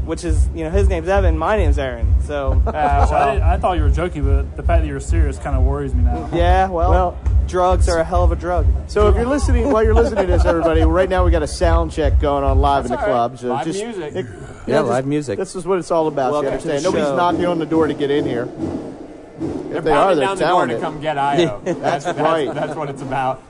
which 0.05 0.23
is 0.23 0.47
you 0.53 0.63
know 0.63 0.69
his 0.69 0.87
name's 0.89 1.07
Evan, 1.07 1.37
my 1.37 1.55
name's 1.57 1.79
Aaron. 1.79 2.21
So 2.23 2.61
Uh, 2.67 3.05
So 3.05 3.15
I, 3.15 3.31
didn't- 3.33 3.43
I 3.47 3.57
thought 3.57 3.77
you 3.77 3.83
were 3.83 3.89
joking, 3.89 4.23
but 4.25 4.55
the 4.57 4.63
fact 4.63 4.81
that 4.83 4.87
you're 4.87 4.99
serious 4.99 5.37
kind 5.37 5.55
of 5.55 5.63
worries 5.63 5.93
me 5.93 6.03
now. 6.03 6.29
yeah, 6.33 6.67
well, 6.69 6.89
Well- 6.91 7.17
drugs 7.47 7.87
are 7.87 7.99
a 7.99 8.03
hell 8.03 8.23
of 8.23 8.31
a 8.31 8.35
drug. 8.35 8.65
So 8.87 9.07
if 9.07 9.15
you're 9.15 9.25
listening, 9.27 9.71
while 9.71 9.83
you're 9.83 9.93
listening 9.93 10.25
to 10.25 10.31
this, 10.31 10.45
everybody, 10.45 10.81
right 10.81 11.07
now 11.07 11.23
we 11.23 11.29
got 11.31 11.43
a 11.43 11.47
sound 11.47 11.91
check 11.91 12.19
going 12.19 12.43
on 12.43 12.59
live 12.59 12.85
in 12.85 12.91
the 12.91 12.97
That's 12.97 13.07
all 13.07 13.13
right. 13.13 13.27
club. 13.29 13.39
So 13.39 13.47
Live 13.49 13.65
just, 13.65 13.83
music. 13.83 14.13
Nick- 14.13 14.25
Yeah, 14.67 14.79
just- 14.79 14.89
live 14.89 15.05
music. 15.05 15.37
This 15.39 15.55
is 15.55 15.65
what 15.65 15.77
it's 15.79 15.91
all 15.91 16.07
about. 16.07 16.31
Welcome 16.31 16.47
you 16.47 16.51
understand? 16.53 16.83
Nobody's 16.83 17.05
show. 17.07 17.15
knocking 17.15 17.45
on 17.45 17.59
the 17.59 17.65
door 17.67 17.85
to 17.87 17.93
get 17.93 18.09
in 18.11 18.25
here. 18.25 18.45
they're 18.45 19.77
If 19.77 19.83
they 19.83 19.91
are, 19.91 20.07
pounding 20.15 20.17
they're 20.17 20.27
down 20.27 20.37
the 20.37 20.45
door 20.47 20.67
to 20.67 20.79
come 20.79 21.01
get 21.01 21.17
Io. 21.19 21.61
That's, 21.65 22.05
that's 22.05 22.17
right. 22.19 22.51
That's 22.53 22.75
what 22.75 22.89
it's 22.89 23.01
about. 23.03 23.43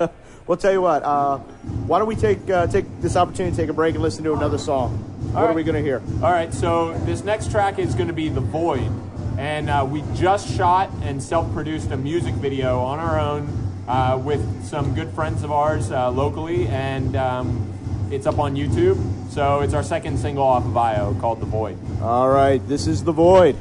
We'll 0.48 0.58
tell 0.58 0.72
you 0.72 0.82
what. 0.82 1.02
Uh, 1.04 1.38
why 1.88 1.98
don't 1.98 2.08
we 2.08 2.16
take 2.16 2.48
uh, 2.50 2.68
take 2.68 2.86
this 3.02 3.16
opportunity 3.16 3.56
to 3.56 3.62
take 3.64 3.70
a 3.70 3.74
break 3.74 3.96
and 3.96 4.04
listen 4.04 4.24
to 4.26 4.34
another 4.34 4.60
song? 4.60 5.12
what 5.32 5.50
are 5.50 5.54
we 5.54 5.64
going 5.64 5.76
to 5.76 5.82
hear? 5.82 6.02
All 6.22 6.32
right, 6.32 6.54
so 6.54 6.94
this 7.00 7.24
next 7.24 7.52
track 7.52 7.80
is 7.80 7.94
going 7.96 8.08
to 8.08 8.14
be 8.14 8.30
The 8.30 8.42
Void. 8.42 8.92
And 9.38 9.70
uh, 9.70 9.86
we 9.90 10.02
just 10.14 10.56
shot 10.56 10.90
and 11.02 11.22
self 11.22 11.52
produced 11.52 11.92
a 11.92 11.98
music 11.98 12.36
video 12.36 12.80
on 12.80 13.00
our 13.00 13.20
own 13.20 13.84
uh, 13.88 14.22
with 14.24 14.64
some 14.64 14.94
good 14.94 15.10
friends 15.10 15.44
of 15.44 15.52
ours 15.52 15.92
uh, 15.92 16.10
locally. 16.12 16.68
And 16.68 17.16
um, 17.16 17.74
it's 18.12 18.28
up 18.28 18.40
on 18.40 18.56
YouTube. 18.56 18.98
So 19.32 19.62
it's 19.62 19.74
our 19.74 19.84
second 19.84 20.18
single 20.20 20.44
off 20.44 20.64
of 20.64 20.78
IO 20.78 21.16
called 21.20 21.42
The 21.42 21.48
Void. 21.48 21.78
All 22.02 22.30
right, 22.30 22.66
this 22.68 22.88
is 22.88 23.04
the 23.04 23.12
void. 23.12 23.58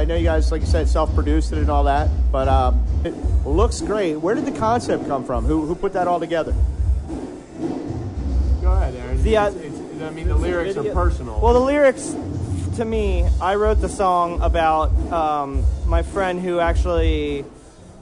I 0.00 0.06
know 0.06 0.16
you 0.16 0.24
guys, 0.24 0.50
like 0.50 0.62
you 0.62 0.66
said, 0.66 0.88
self-produced 0.88 1.52
it 1.52 1.58
and 1.58 1.68
all 1.70 1.84
that, 1.84 2.08
but 2.32 2.48
um, 2.48 2.82
it 3.04 3.10
looks 3.46 3.82
great. 3.82 4.16
Where 4.16 4.34
did 4.34 4.46
the 4.46 4.58
concept 4.58 5.06
come 5.06 5.24
from? 5.26 5.44
Who 5.44 5.66
who 5.66 5.74
put 5.74 5.92
that 5.92 6.08
all 6.08 6.18
together? 6.18 6.54
Go 8.62 8.72
ahead, 8.72 8.94
Aaron. 8.94 9.22
The, 9.22 9.36
uh, 9.36 9.48
It's- 9.48 9.62
it's- 9.62 10.02
I 10.02 10.08
mean, 10.08 10.28
the 10.28 10.36
lyrics 10.36 10.74
are 10.78 10.84
personal. 10.84 11.38
Well, 11.42 11.52
the 11.52 11.60
lyrics, 11.60 12.16
to 12.76 12.84
me, 12.86 13.28
I 13.42 13.56
wrote 13.56 13.82
the 13.82 13.90
song 13.90 14.40
about 14.40 14.90
um, 15.12 15.62
my 15.86 16.00
friend 16.00 16.40
who 16.40 16.60
actually 16.60 17.44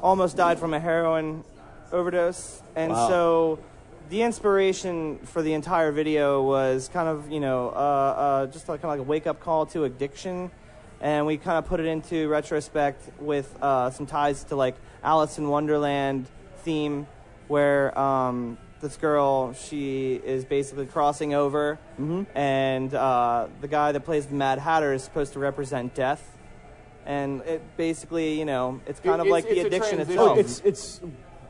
almost 0.01 0.37
died 0.37 0.61
from 0.61 0.75
a 0.75 0.79
heroin 0.79 1.43
overdose, 1.91 2.63
and 2.77 2.93
Wow. 2.93 3.09
so 3.09 3.59
the 4.11 4.23
inspiration 4.23 5.19
for 5.25 5.43
the 5.43 5.53
entire 5.53 5.91
video 5.91 6.43
was 6.43 6.89
kind 6.93 7.09
of 7.09 7.29
you 7.29 7.41
know 7.41 7.71
uh, 7.75 7.79
uh, 7.79 8.47
just 8.47 8.69
like 8.69 8.81
kind 8.83 8.93
of 8.93 9.01
like 9.01 9.05
a 9.05 9.11
wake 9.11 9.27
up 9.27 9.41
call 9.41 9.67
to 9.67 9.83
addiction, 9.83 10.53
and 11.01 11.27
we 11.27 11.37
kind 11.37 11.59
of 11.59 11.67
put 11.67 11.81
it 11.81 11.87
into 11.87 12.29
retrospect 12.29 13.03
with 13.21 13.55
uh, 13.63 13.91
some 13.91 14.07
ties 14.07 14.45
to 14.45 14.57
like 14.57 14.77
Alice 15.03 15.39
in 15.39 15.49
Wonderland 15.49 16.27
theme, 16.65 17.07
where 17.47 17.97
um, 17.99 18.59
this 18.81 18.97
girl 18.97 19.53
she 19.55 20.15
is 20.25 20.45
basically 20.45 20.87
crossing 20.87 21.35
over, 21.35 21.79
and 22.35 22.95
uh, 22.95 23.49
the 23.61 23.69
guy 23.69 23.93
that 23.93 24.01
plays 24.05 24.27
the 24.27 24.35
Mad 24.35 24.59
Hatter 24.59 24.93
is 24.93 25.03
supposed 25.03 25.33
to 25.35 25.39
represent 25.39 25.95
death. 25.95 26.35
And 27.07 27.41
it 27.43 27.63
basically, 27.79 28.39
you 28.39 28.45
know, 28.45 28.81
it's 28.87 29.01
kind 29.01 29.15
It- 29.19 29.21
of 29.23 29.27
it's- 29.29 29.33
like 29.33 29.45
the 29.45 29.57
it's 29.61 29.65
a 29.65 29.67
addiction 29.67 30.01
itself. 30.01 30.39
It's 30.39 30.61
it's 30.65 31.01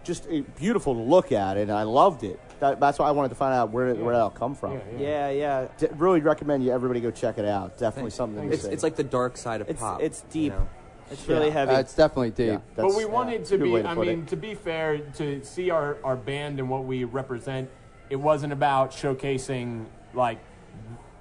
just 0.09 0.27
beautiful 0.57 0.95
to 0.95 1.01
look 1.01 1.31
at, 1.31 1.57
and 1.57 1.71
I 1.71 1.85
loved 1.85 2.25
it. 2.25 2.41
That, 2.59 2.81
that's 2.81 2.99
why 2.99 3.07
I 3.07 3.13
wanted 3.13 3.29
to 3.29 3.35
find 3.37 3.55
out 3.55 3.71
where 3.71 3.95
where 3.95 4.15
that'll 4.15 4.31
come 4.31 4.55
from. 4.57 4.73
Yeah, 4.73 4.81
yeah. 4.99 5.29
yeah, 5.31 5.31
yeah. 5.31 5.69
D- 5.79 5.87
really 5.97 6.21
recommend 6.21 6.65
you 6.65 6.73
everybody 6.73 7.01
go 7.01 7.13
check 7.13 7.39
it 7.39 7.45
out. 7.45 7.79
Definitely 7.79 8.11
something 8.11 8.49
to 8.49 8.55
It's, 8.55 8.65
see. 8.65 8.71
it's 8.71 8.83
like 8.83 8.97
the 8.97 9.05
dark 9.05 9.37
side 9.37 9.61
of 9.61 9.69
It's 9.69 9.79
pop. 9.79 10.03
it's 10.03 10.25
you 10.33 10.33
deep. 10.33 10.53
know? 10.55 10.69
It's 11.11 11.27
really 11.29 11.51
heavy. 11.51 11.73
Uh, 11.73 11.79
it's 11.81 11.95
definitely 11.95 12.31
deep. 12.31 12.49
Yeah, 12.49 12.59
but 12.75 12.95
we 12.95 13.05
wanted 13.05 13.41
that's 13.41 13.51
to 13.51 13.59
be, 13.59 13.71
to 13.71 13.89
I 13.89 13.95
mean, 13.95 14.23
it. 14.23 14.29
to 14.29 14.37
be 14.37 14.55
fair, 14.55 14.99
to 14.99 15.43
see 15.45 15.71
our, 15.71 15.97
our 16.05 16.17
band 16.17 16.59
and 16.59 16.69
what 16.69 16.85
we 16.85 17.05
represent, 17.05 17.71
it 18.11 18.17
wasn't 18.17 18.53
about 18.53 18.91
showcasing, 18.91 19.87
like, 20.13 20.39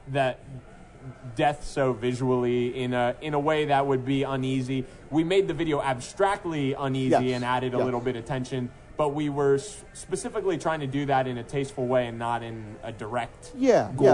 that 0.09 0.39
death 1.35 1.63
so 1.65 1.93
visually 1.93 2.77
in 2.77 2.93
a 2.93 3.15
in 3.21 3.33
a 3.33 3.39
way 3.39 3.65
that 3.65 3.85
would 3.85 4.05
be 4.05 4.23
uneasy. 4.23 4.85
We 5.09 5.23
made 5.23 5.47
the 5.47 5.53
video 5.53 5.81
abstractly 5.81 6.73
uneasy 6.73 7.09
Yes. 7.27 7.35
and 7.35 7.45
added 7.45 7.73
a 7.73 7.77
little 7.83 7.99
bit 8.01 8.15
of 8.15 8.25
tension, 8.25 8.69
but 8.97 9.09
we 9.13 9.29
were 9.29 9.55
s- 9.55 9.83
specifically 9.93 10.57
trying 10.57 10.81
to 10.81 10.87
do 10.87 11.05
that 11.05 11.27
in 11.27 11.37
a 11.37 11.43
tasteful 11.43 11.87
way 11.87 12.07
and 12.07 12.17
not 12.19 12.43
in 12.43 12.75
a 12.83 12.91
direct 12.91 13.51
yeah, 13.55 13.89
gore 13.95 14.07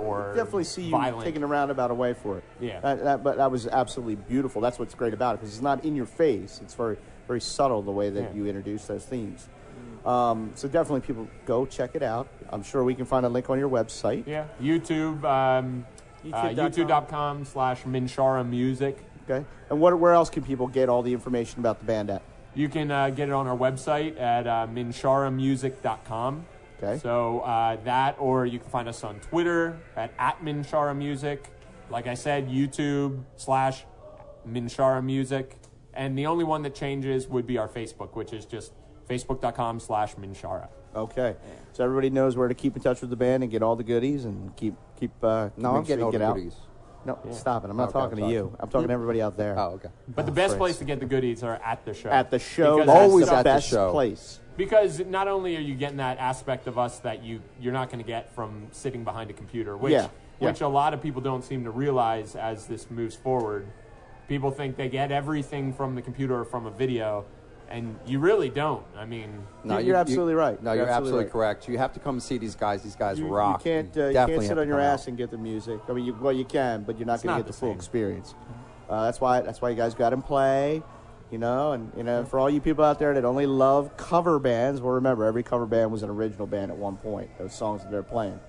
yeah, 0.00 0.06
or 0.06 0.32
definitely 0.34 0.64
see 0.64 0.82
you 0.84 0.90
violent. 0.90 1.24
taking 1.24 1.42
a 1.42 1.46
roundabout 1.46 1.90
away 1.90 2.14
for 2.14 2.38
it. 2.38 2.44
Yeah. 2.60 2.80
that, 2.80 3.04
that, 3.04 3.24
but 3.24 3.36
that 3.36 3.50
was 3.50 3.66
absolutely 3.66 4.14
beautiful. 4.16 4.60
That's 4.62 4.78
what's 4.78 4.94
great 4.94 5.12
about 5.14 5.34
it 5.34 5.40
because 5.40 5.54
it's 5.54 5.62
not 5.62 5.84
in 5.84 5.94
your 5.96 6.06
face. 6.06 6.60
It's 6.62 6.74
very 6.74 6.96
very 7.26 7.40
subtle 7.42 7.82
the 7.82 7.90
way 7.92 8.08
that 8.08 8.22
Yeah. 8.22 8.34
you 8.34 8.46
introduce 8.46 8.86
those 8.86 9.04
themes. 9.04 9.48
Um, 10.06 10.52
so 10.54 10.66
definitely, 10.68 11.00
people 11.02 11.28
go 11.44 11.66
check 11.66 11.94
it 11.94 12.02
out. 12.02 12.28
I'm 12.48 12.62
sure 12.62 12.82
we 12.82 12.94
can 12.94 13.04
find 13.04 13.26
a 13.26 13.28
link 13.28 13.50
on 13.50 13.58
your 13.58 13.68
website. 13.68 14.26
Yeah, 14.26 14.44
YouTube, 14.62 15.22
um, 15.24 15.84
YouTube.com. 16.24 16.72
YouTube.com 16.72 17.44
slash 17.44 17.82
Minshara 17.82 18.48
Music. 18.48 18.98
Okay, 19.24 19.44
and 19.70 19.80
what 19.80 19.98
where 19.98 20.12
else 20.12 20.30
can 20.30 20.42
people 20.42 20.66
get 20.66 20.88
all 20.88 21.02
the 21.02 21.12
information 21.12 21.60
about 21.60 21.78
the 21.80 21.84
band 21.84 22.10
at? 22.10 22.22
You 22.54 22.68
can 22.68 22.90
uh, 22.90 23.10
get 23.10 23.28
it 23.28 23.32
on 23.32 23.46
our 23.46 23.56
website 23.56 24.20
at 24.20 24.46
uh, 24.46 24.66
minsharamusic.com. 24.70 26.46
Okay. 26.82 26.98
So 26.98 27.40
uh, 27.40 27.76
that, 27.84 28.16
or 28.18 28.46
you 28.46 28.58
can 28.58 28.68
find 28.68 28.88
us 28.88 29.04
on 29.04 29.20
Twitter 29.20 29.78
at, 29.96 30.12
at 30.18 30.42
Minshara 30.42 30.96
Music. 30.96 31.50
Like 31.90 32.06
I 32.06 32.14
said, 32.14 32.48
YouTube 32.48 33.22
slash 33.36 33.84
Minshara 34.48 35.04
Music. 35.04 35.58
And 35.94 36.16
the 36.16 36.26
only 36.26 36.44
one 36.44 36.62
that 36.62 36.74
changes 36.74 37.26
would 37.26 37.46
be 37.46 37.58
our 37.58 37.68
Facebook, 37.68 38.14
which 38.14 38.32
is 38.32 38.44
just 38.44 38.72
facebook.com 39.08 39.80
slash 39.80 40.14
Minshara. 40.14 40.68
Okay, 40.94 41.36
so 41.72 41.84
everybody 41.84 42.10
knows 42.10 42.36
where 42.36 42.48
to 42.48 42.54
keep 42.54 42.74
in 42.76 42.82
touch 42.82 43.00
with 43.00 43.10
the 43.10 43.16
band 43.16 43.42
and 43.42 43.52
get 43.52 43.62
all 43.62 43.76
the 43.76 43.84
goodies 43.84 44.24
and 44.24 44.54
keep 44.56 44.74
keep. 44.98 45.12
Uh, 45.22 45.50
No, 45.56 45.76
I'm 45.76 45.82
getting 45.84 45.98
sure 45.98 46.06
all 46.06 46.12
you 46.12 46.12
the 46.12 46.18
get 46.18 46.22
out. 46.30 46.34
goodies. 46.36 46.56
No, 47.04 47.18
stop 47.30 47.64
it. 47.64 47.70
I'm 47.70 47.76
not 47.76 47.90
Okay, 47.90 47.98
I'm 47.98 48.02
talking 48.04 48.16
to 48.16 48.22
sorry. 48.22 48.34
you. 48.34 48.56
I'm 48.58 48.68
talking 48.68 48.88
to 48.88 48.94
everybody 48.94 49.22
out 49.22 49.36
there. 49.36 49.58
Oh, 49.58 49.74
okay. 49.74 49.88
But 50.08 50.26
the 50.26 50.32
best 50.32 50.52
Fritz. 50.52 50.58
place 50.58 50.78
to 50.78 50.84
get 50.84 50.98
the 51.00 51.06
goodies 51.06 51.42
are 51.42 51.54
at 51.64 51.84
the 51.84 51.94
show. 51.94 52.10
At 52.10 52.30
the 52.30 52.38
show, 52.38 52.78
Because 52.78 52.88
Always 52.96 53.26
the 53.28 53.36
at 53.36 53.42
the 53.44 53.60
show. 53.60 53.92
place. 53.92 54.40
Because 54.56 54.98
not 55.00 55.28
only 55.28 55.56
are 55.56 55.60
you 55.60 55.74
getting 55.76 55.98
that 55.98 56.18
aspect 56.18 56.66
of 56.66 56.76
us 56.78 56.98
that 57.00 57.22
you 57.22 57.40
you're 57.60 57.72
not 57.72 57.88
going 57.90 58.02
to 58.02 58.06
get 58.06 58.34
from 58.34 58.66
sitting 58.72 59.04
behind 59.04 59.30
a 59.30 59.32
computer, 59.32 59.76
which 59.76 59.92
Yeah, 59.92 60.08
yeah. 60.40 60.48
which 60.50 60.60
a 60.60 60.68
lot 60.68 60.92
of 60.92 61.00
people 61.00 61.20
don't 61.22 61.44
seem 61.44 61.62
to 61.64 61.70
realize 61.70 62.34
as 62.34 62.66
this 62.66 62.90
moves 62.90 63.14
forward. 63.14 63.66
People 64.26 64.50
think 64.50 64.76
they 64.76 64.88
get 64.88 65.12
everything 65.12 65.72
from 65.72 65.94
the 65.94 66.02
computer 66.02 66.40
or 66.40 66.44
from 66.44 66.66
a 66.66 66.70
video, 66.70 67.24
and 67.70 67.98
you 68.06 68.18
really 68.18 68.48
don't. 68.48 68.84
I 68.96 69.04
mean, 69.04 69.42
You're- 69.64 69.82
you're 69.84 69.96
absolutely 69.96 70.34
right. 70.34 70.62
No, 70.62 70.72
You're 70.72 70.84
you're, 70.84 70.88
absolutely 70.88 71.24
absolutely, 71.24 71.24
right. 71.24 71.32
correct. 71.32 71.68
You 71.68 71.78
have 71.78 71.92
to 71.94 72.00
come 72.00 72.16
and 72.16 72.22
see 72.22 72.38
these 72.38 72.54
guys. 72.54 72.82
These 72.82 72.96
guys 72.96 73.18
You, 73.18 73.26
you 73.26 73.32
rock. 73.34 73.62
can't 73.62 73.94
uh, 73.96 74.06
you 74.06 74.12
definitely 74.12 74.46
can't 74.46 74.48
sit 74.48 74.58
on 74.58 74.68
your 74.68 74.80
ass 74.80 75.02
out. 75.02 75.08
and 75.08 75.18
get 75.18 75.30
the 75.30 75.38
music. 75.38 75.80
I 75.88 75.92
mean, 75.92 76.04
you, 76.06 76.14
well, 76.14 76.32
you 76.32 76.44
can, 76.44 76.82
but 76.84 76.98
you're 76.98 77.06
not 77.06 77.22
going 77.22 77.34
to 77.36 77.40
get 77.40 77.46
the 77.46 77.52
the 77.52 77.58
full 77.58 77.72
experience. 77.72 78.34
Uh, 78.88 79.04
that's 79.04 79.20
why 79.20 79.40
that's 79.42 79.60
why 79.60 79.70
you 79.70 79.76
guys 79.76 79.94
got 79.94 80.10
to 80.10 80.16
play. 80.16 80.82
You 81.30 81.36
know, 81.36 81.72
and 81.72 81.92
you 81.94 82.04
know, 82.04 82.24
for 82.24 82.38
all 82.38 82.48
you 82.48 82.58
people 82.60 82.84
out 82.84 82.98
there 82.98 83.12
that 83.12 83.24
only 83.26 83.44
love 83.44 83.94
cover 83.98 84.38
bands, 84.38 84.80
well, 84.80 84.94
remember 84.94 85.26
every 85.26 85.42
cover 85.42 85.66
band 85.66 85.92
was 85.92 86.02
an 86.02 86.08
original 86.08 86.46
band 86.46 86.70
at 86.70 86.76
one 86.78 86.96
point. 86.96 87.28
Those 87.38 87.54
songs 87.54 87.82
that 87.82 87.90
they're 87.90 88.02
playing. 88.02 88.40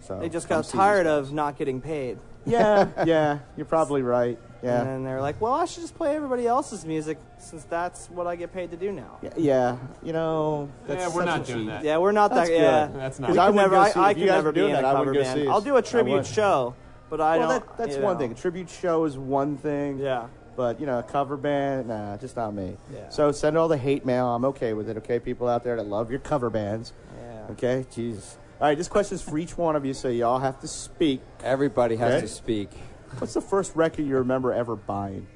So 0.00 0.18
they 0.20 0.28
just 0.28 0.46
got 0.46 0.66
tired 0.66 1.06
of 1.06 1.32
not 1.32 1.56
getting 1.56 1.80
paid. 1.80 2.18
Yeah, 2.44 2.88
yeah, 3.06 3.38
you're 3.56 3.64
probably 3.64 4.02
right. 4.02 4.38
Yeah. 4.66 4.80
And 4.80 4.88
then 4.88 5.04
they're 5.04 5.20
like, 5.20 5.40
well, 5.40 5.54
I 5.54 5.64
should 5.64 5.82
just 5.82 5.94
play 5.94 6.14
everybody 6.16 6.46
else's 6.46 6.84
music 6.84 7.18
since 7.38 7.64
that's 7.64 8.08
what 8.08 8.26
I 8.26 8.36
get 8.36 8.52
paid 8.52 8.70
to 8.72 8.76
do 8.76 8.92
now. 8.92 9.18
Yeah, 9.22 9.30
yeah, 9.36 9.76
you 10.02 10.12
know. 10.12 10.68
That's 10.86 11.00
Yeah, 11.00 11.06
we're 11.08 11.12
such 11.12 11.26
not 11.26 11.46
doing 11.46 11.58
cheat. 11.60 11.66
that. 11.68 11.84
Yeah, 11.84 11.98
we're 11.98 12.12
not 12.12 12.34
That's 12.34 12.48
that. 12.50 12.54
Yeah. 12.54 12.88
That's 12.92 13.18
not- 13.20 13.30
I 13.30 13.46
could 13.46 13.54
would 13.54 13.60
never. 13.62 13.74
go 13.74 13.80
I, 13.80 13.92
I 14.08 14.14
could 14.14 14.26
never 14.26 14.48
were 14.48 14.52
doing 14.52 14.66
be 14.66 14.72
in 14.72 14.78
a 14.78 14.82
that, 14.82 14.84
I 14.84 14.92
would 14.98 14.98
cover 15.06 15.12
go 15.14 15.22
band. 15.22 15.38
see 15.40 15.46
it. 15.46 15.48
I'll 15.48 15.60
do 15.60 15.76
a 15.76 15.82
tribute 15.82 16.26
show, 16.26 16.74
but 17.08 17.20
I 17.20 17.38
well, 17.38 17.48
don't. 17.48 17.66
that, 17.66 17.76
that's 17.78 17.96
one 17.96 18.14
know. 18.14 18.18
thing. 18.20 18.32
A 18.32 18.34
tribute 18.34 18.68
show 18.68 19.04
is 19.04 19.16
one 19.16 19.56
thing. 19.56 19.98
Yeah. 19.98 20.26
But 20.56 20.80
you 20.80 20.86
know, 20.86 20.98
a 20.98 21.02
cover 21.02 21.36
band, 21.36 21.88
nah, 21.88 22.16
just 22.16 22.34
not 22.36 22.54
me. 22.54 22.76
Yeah. 22.92 23.10
So 23.10 23.30
send 23.30 23.58
all 23.58 23.68
the 23.68 23.76
hate 23.76 24.06
mail. 24.06 24.26
I'm 24.28 24.44
okay 24.46 24.72
with 24.72 24.88
it. 24.88 24.96
Okay, 24.98 25.18
people 25.20 25.48
out 25.48 25.62
there 25.64 25.76
that 25.76 25.86
love 25.86 26.10
your 26.10 26.20
cover 26.20 26.48
bands. 26.50 26.92
Yeah. 27.20 27.46
Okay, 27.52 27.84
Jesus. 27.92 28.38
All 28.58 28.66
right, 28.66 28.76
this 28.78 28.88
question 28.88 29.16
is 29.16 29.22
for 29.22 29.36
each 29.36 29.58
one 29.58 29.76
of 29.76 29.84
you, 29.84 29.92
so 29.92 30.08
y'all 30.08 30.38
have 30.38 30.58
to 30.60 30.66
speak. 30.68 31.20
Everybody 31.44 31.96
has 31.96 32.14
Okay. 32.14 32.20
to 32.22 32.26
speak. 32.28 32.70
What's 33.18 33.34
the 33.34 33.40
first 33.40 33.74
record 33.74 34.04
you 34.06 34.16
remember 34.18 34.52
ever 34.52 34.76
buying? 34.76 35.26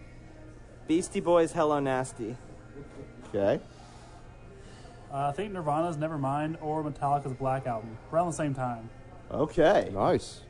Beastie 0.87 1.21
Boys, 1.21 1.53
Hello 1.53 1.81
Nasty. 1.81 2.37
Okay. 3.29 3.61
Uh, 5.13 5.29
I 5.29 5.33
think 5.33 5.53
Nirvana's 5.53 5.97
Nevermind 5.97 6.57
or 6.63 6.83
Metallica's 6.85 7.33
Black 7.33 7.67
Album 7.67 7.97
around 8.13 8.27
the 8.27 8.33
same 8.33 8.55
time. 8.55 8.89
Okay. 9.31 9.91
Nice. 9.93 10.41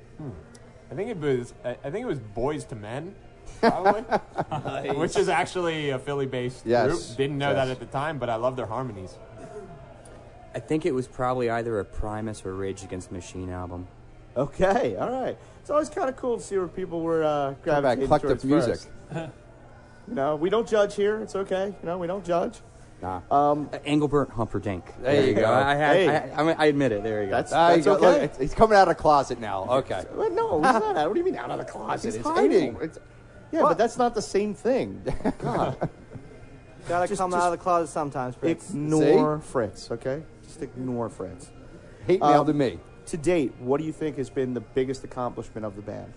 I 0.91 0.95
think 0.95 1.09
it 1.11 1.19
was 1.19 1.55
I 1.65 1.71
I 1.85 1.91
think 1.91 2.03
it 2.05 2.07
was 2.07 2.19
Boyz 2.19 2.71
II 2.73 2.79
Men, 2.79 3.15
probably, 3.61 4.03
which 4.97 5.17
is 5.17 5.29
actually 5.29 5.91
a 5.91 5.99
Philly-based 5.99 6.67
Yes. 6.67 6.89
group. 6.89 7.17
Didn't 7.17 7.39
know 7.39 7.55
that 7.55 7.69
at 7.69 7.79
the 7.79 7.87
time, 7.87 8.19
but 8.19 8.29
I 8.29 8.35
love 8.37 8.57
their 8.57 8.67
harmonies. 8.67 9.17
I 10.55 10.59
think 10.59 10.85
it 10.85 10.93
was 10.93 11.07
probably 11.07 11.49
either 11.49 11.79
a 11.79 11.85
Primus 11.85 12.45
or 12.45 12.55
Rage 12.55 12.83
Against 12.83 13.09
the 13.11 13.15
Machine 13.15 13.51
album. 13.51 13.87
Okay. 14.37 14.97
All 14.97 15.11
right. 15.11 15.37
It's 15.61 15.71
always 15.71 15.89
kind 15.89 16.09
of 16.09 16.17
cool 16.17 16.37
to 16.39 16.43
see 16.43 16.57
where 16.57 16.69
people 16.69 17.01
were 17.01 17.23
uh, 17.25 17.55
Talk 17.65 17.67
about 17.67 17.83
gravitating 17.99 18.05
eclectic 18.05 18.45
music. 18.45 18.79
first. 19.13 19.31
You 20.09 20.15
know, 20.15 20.37
we 20.37 20.51
don't 20.51 20.69
judge 20.69 20.95
here. 20.97 21.21
It's 21.21 21.37
okay. 21.37 21.67
You 21.83 21.87
know, 21.87 21.99
we 21.99 22.07
don't 22.07 22.25
judge. 22.25 22.59
Nah. 23.03 23.21
Uh, 23.31 23.65
Engelbert 23.85 24.31
Humperdinck. 24.31 24.85
There 25.03 25.27
you 25.27 25.35
go. 25.35 25.45
I, 25.45 25.73
I, 25.73 25.75
had, 25.75 25.97
Hey. 25.97 26.09
I, 26.09 26.41
I, 26.41 26.43
mean, 26.45 26.57
I 26.59 26.67
admit 26.67 26.93
it. 26.93 27.03
There 27.03 27.23
you 27.23 27.29
go. 27.31 27.37
That's 27.37 27.53
Ah, 27.53 27.71
you 27.71 27.77
that's 27.83 27.87
okay. 27.87 28.23
look, 28.23 28.37
he's 28.41 28.55
coming 28.55 28.77
out 28.77 28.89
of 28.89 28.97
the 28.97 29.01
closet 29.03 29.41
now. 29.41 29.65
Okay. 29.79 30.05
Well, 30.15 30.31
no, 30.31 30.57
he's 30.57 30.63
not 30.73 30.97
out. 30.97 31.09
What 31.09 31.15
do 31.15 31.21
you 31.21 31.25
mean 31.25 31.37
out 31.37 31.51
of 31.51 31.59
the 31.59 31.65
closet? 31.65 32.09
He's 32.09 32.17
it's 32.17 32.27
hiding. 32.29 32.77
It's, 32.81 32.99
yeah, 33.53 33.63
but 33.63 33.79
that's 33.79 33.97
not 33.97 34.15
the 34.15 34.23
same 34.23 34.53
thing. 34.55 35.03
God. 35.39 35.89
Gotta 36.89 37.09
Just- 37.09 37.21
come 37.21 37.31
just 37.31 37.43
out 37.43 37.53
of 37.53 37.59
the 37.59 37.63
closet 37.63 37.91
sometimes, 37.93 38.37
Fritz. 38.37 38.71
ignore 38.71 39.41
Fritz, 39.41 39.91
okay? 39.91 40.23
Just 40.43 40.61
ignore 40.63 41.09
Fritz. 41.09 41.51
Hate 42.07 42.21
mail 42.21 42.41
Um, 42.41 42.47
to 42.47 42.53
me. 42.55 42.79
To 43.11 43.17
date, 43.17 43.53
what 43.59 43.81
do 43.81 43.85
you 43.85 43.93
think 43.93 44.19
has 44.19 44.31
been 44.31 44.55
the 44.55 44.61
biggest 44.61 45.03
accomplishment 45.03 45.67
of 45.67 45.75
the 45.75 45.83
band? 45.83 46.13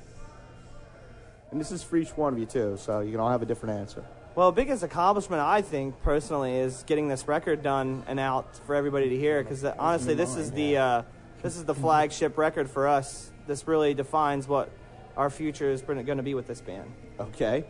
And 1.49 1.59
this 1.59 1.71
is 1.71 1.81
for 1.81 1.97
each 1.97 2.15
one 2.15 2.33
of 2.33 2.37
you 2.37 2.45
too, 2.45 2.77
so 2.77 2.99
you 2.99 3.09
can 3.09 3.19
all 3.19 3.31
have 3.31 3.41
a 3.41 3.47
different 3.47 3.79
answer. 3.79 4.05
Well, 4.35 4.51
biggest 4.51 4.83
accomplishment 4.83 5.41
I 5.41 5.63
think 5.63 5.99
personally 6.03 6.55
is 6.55 6.83
getting 6.85 7.07
this 7.07 7.27
record 7.27 7.63
done 7.63 8.03
and 8.05 8.19
out 8.19 8.57
for 8.67 8.75
everybody 8.75 9.09
to 9.09 9.17
hear. 9.17 9.41
Because 9.41 9.63
honestly, 9.63 10.13
this 10.13 10.35
is 10.35 10.51
the 10.51 10.77
uh, 10.77 11.01
this 11.41 11.55
is 11.57 11.65
the 11.65 11.73
flagship 11.73 12.37
record 12.37 12.69
for 12.69 12.87
us. 12.87 13.31
This 13.47 13.67
really 13.67 13.95
defines 13.95 14.47
what 14.47 14.69
our 15.17 15.31
future 15.31 15.71
is 15.71 15.81
going 15.81 16.05
to 16.05 16.23
be 16.23 16.35
with 16.35 16.45
this 16.45 16.61
band. 16.61 16.93
Okay. 17.19 17.65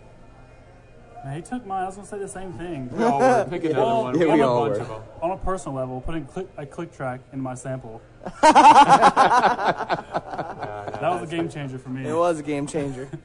Man, 1.24 1.36
he 1.36 1.42
took 1.42 1.66
mine. 1.66 1.84
I 1.84 1.86
was 1.86 1.96
gonna 1.96 2.08
say 2.08 2.20
the 2.20 2.28
same 2.28 2.52
thing. 2.54 2.90
We 2.92 3.04
all 3.04 3.20
were. 3.20 3.48
Pick 3.50 3.64
another 3.64 3.80
Well, 3.82 4.04
one. 4.04 4.20
yeah, 4.20 4.26
have 4.26 4.34
we 4.36 4.42
a 4.42 4.48
all 4.48 4.66
bunch 4.68 4.76
were. 4.78 4.82
of 4.82 4.88
them. 4.90 5.02
On 5.22 5.32
a 5.32 5.38
personal 5.38 5.78
level, 5.78 6.02
putting 6.02 6.26
click, 6.26 6.48
a 6.58 6.66
click 6.66 6.92
track 6.94 7.22
in 7.32 7.40
my 7.40 7.56
sample. 7.56 8.02
that 8.42 8.52
was 11.02 11.24
a 11.24 11.28
game 11.28 11.50
changer 11.50 11.78
for 11.78 11.90
me. 11.90 12.08
It 12.08 12.16
was 12.16 12.40
a 12.40 12.44
game 12.44 12.68
changer. 12.68 13.10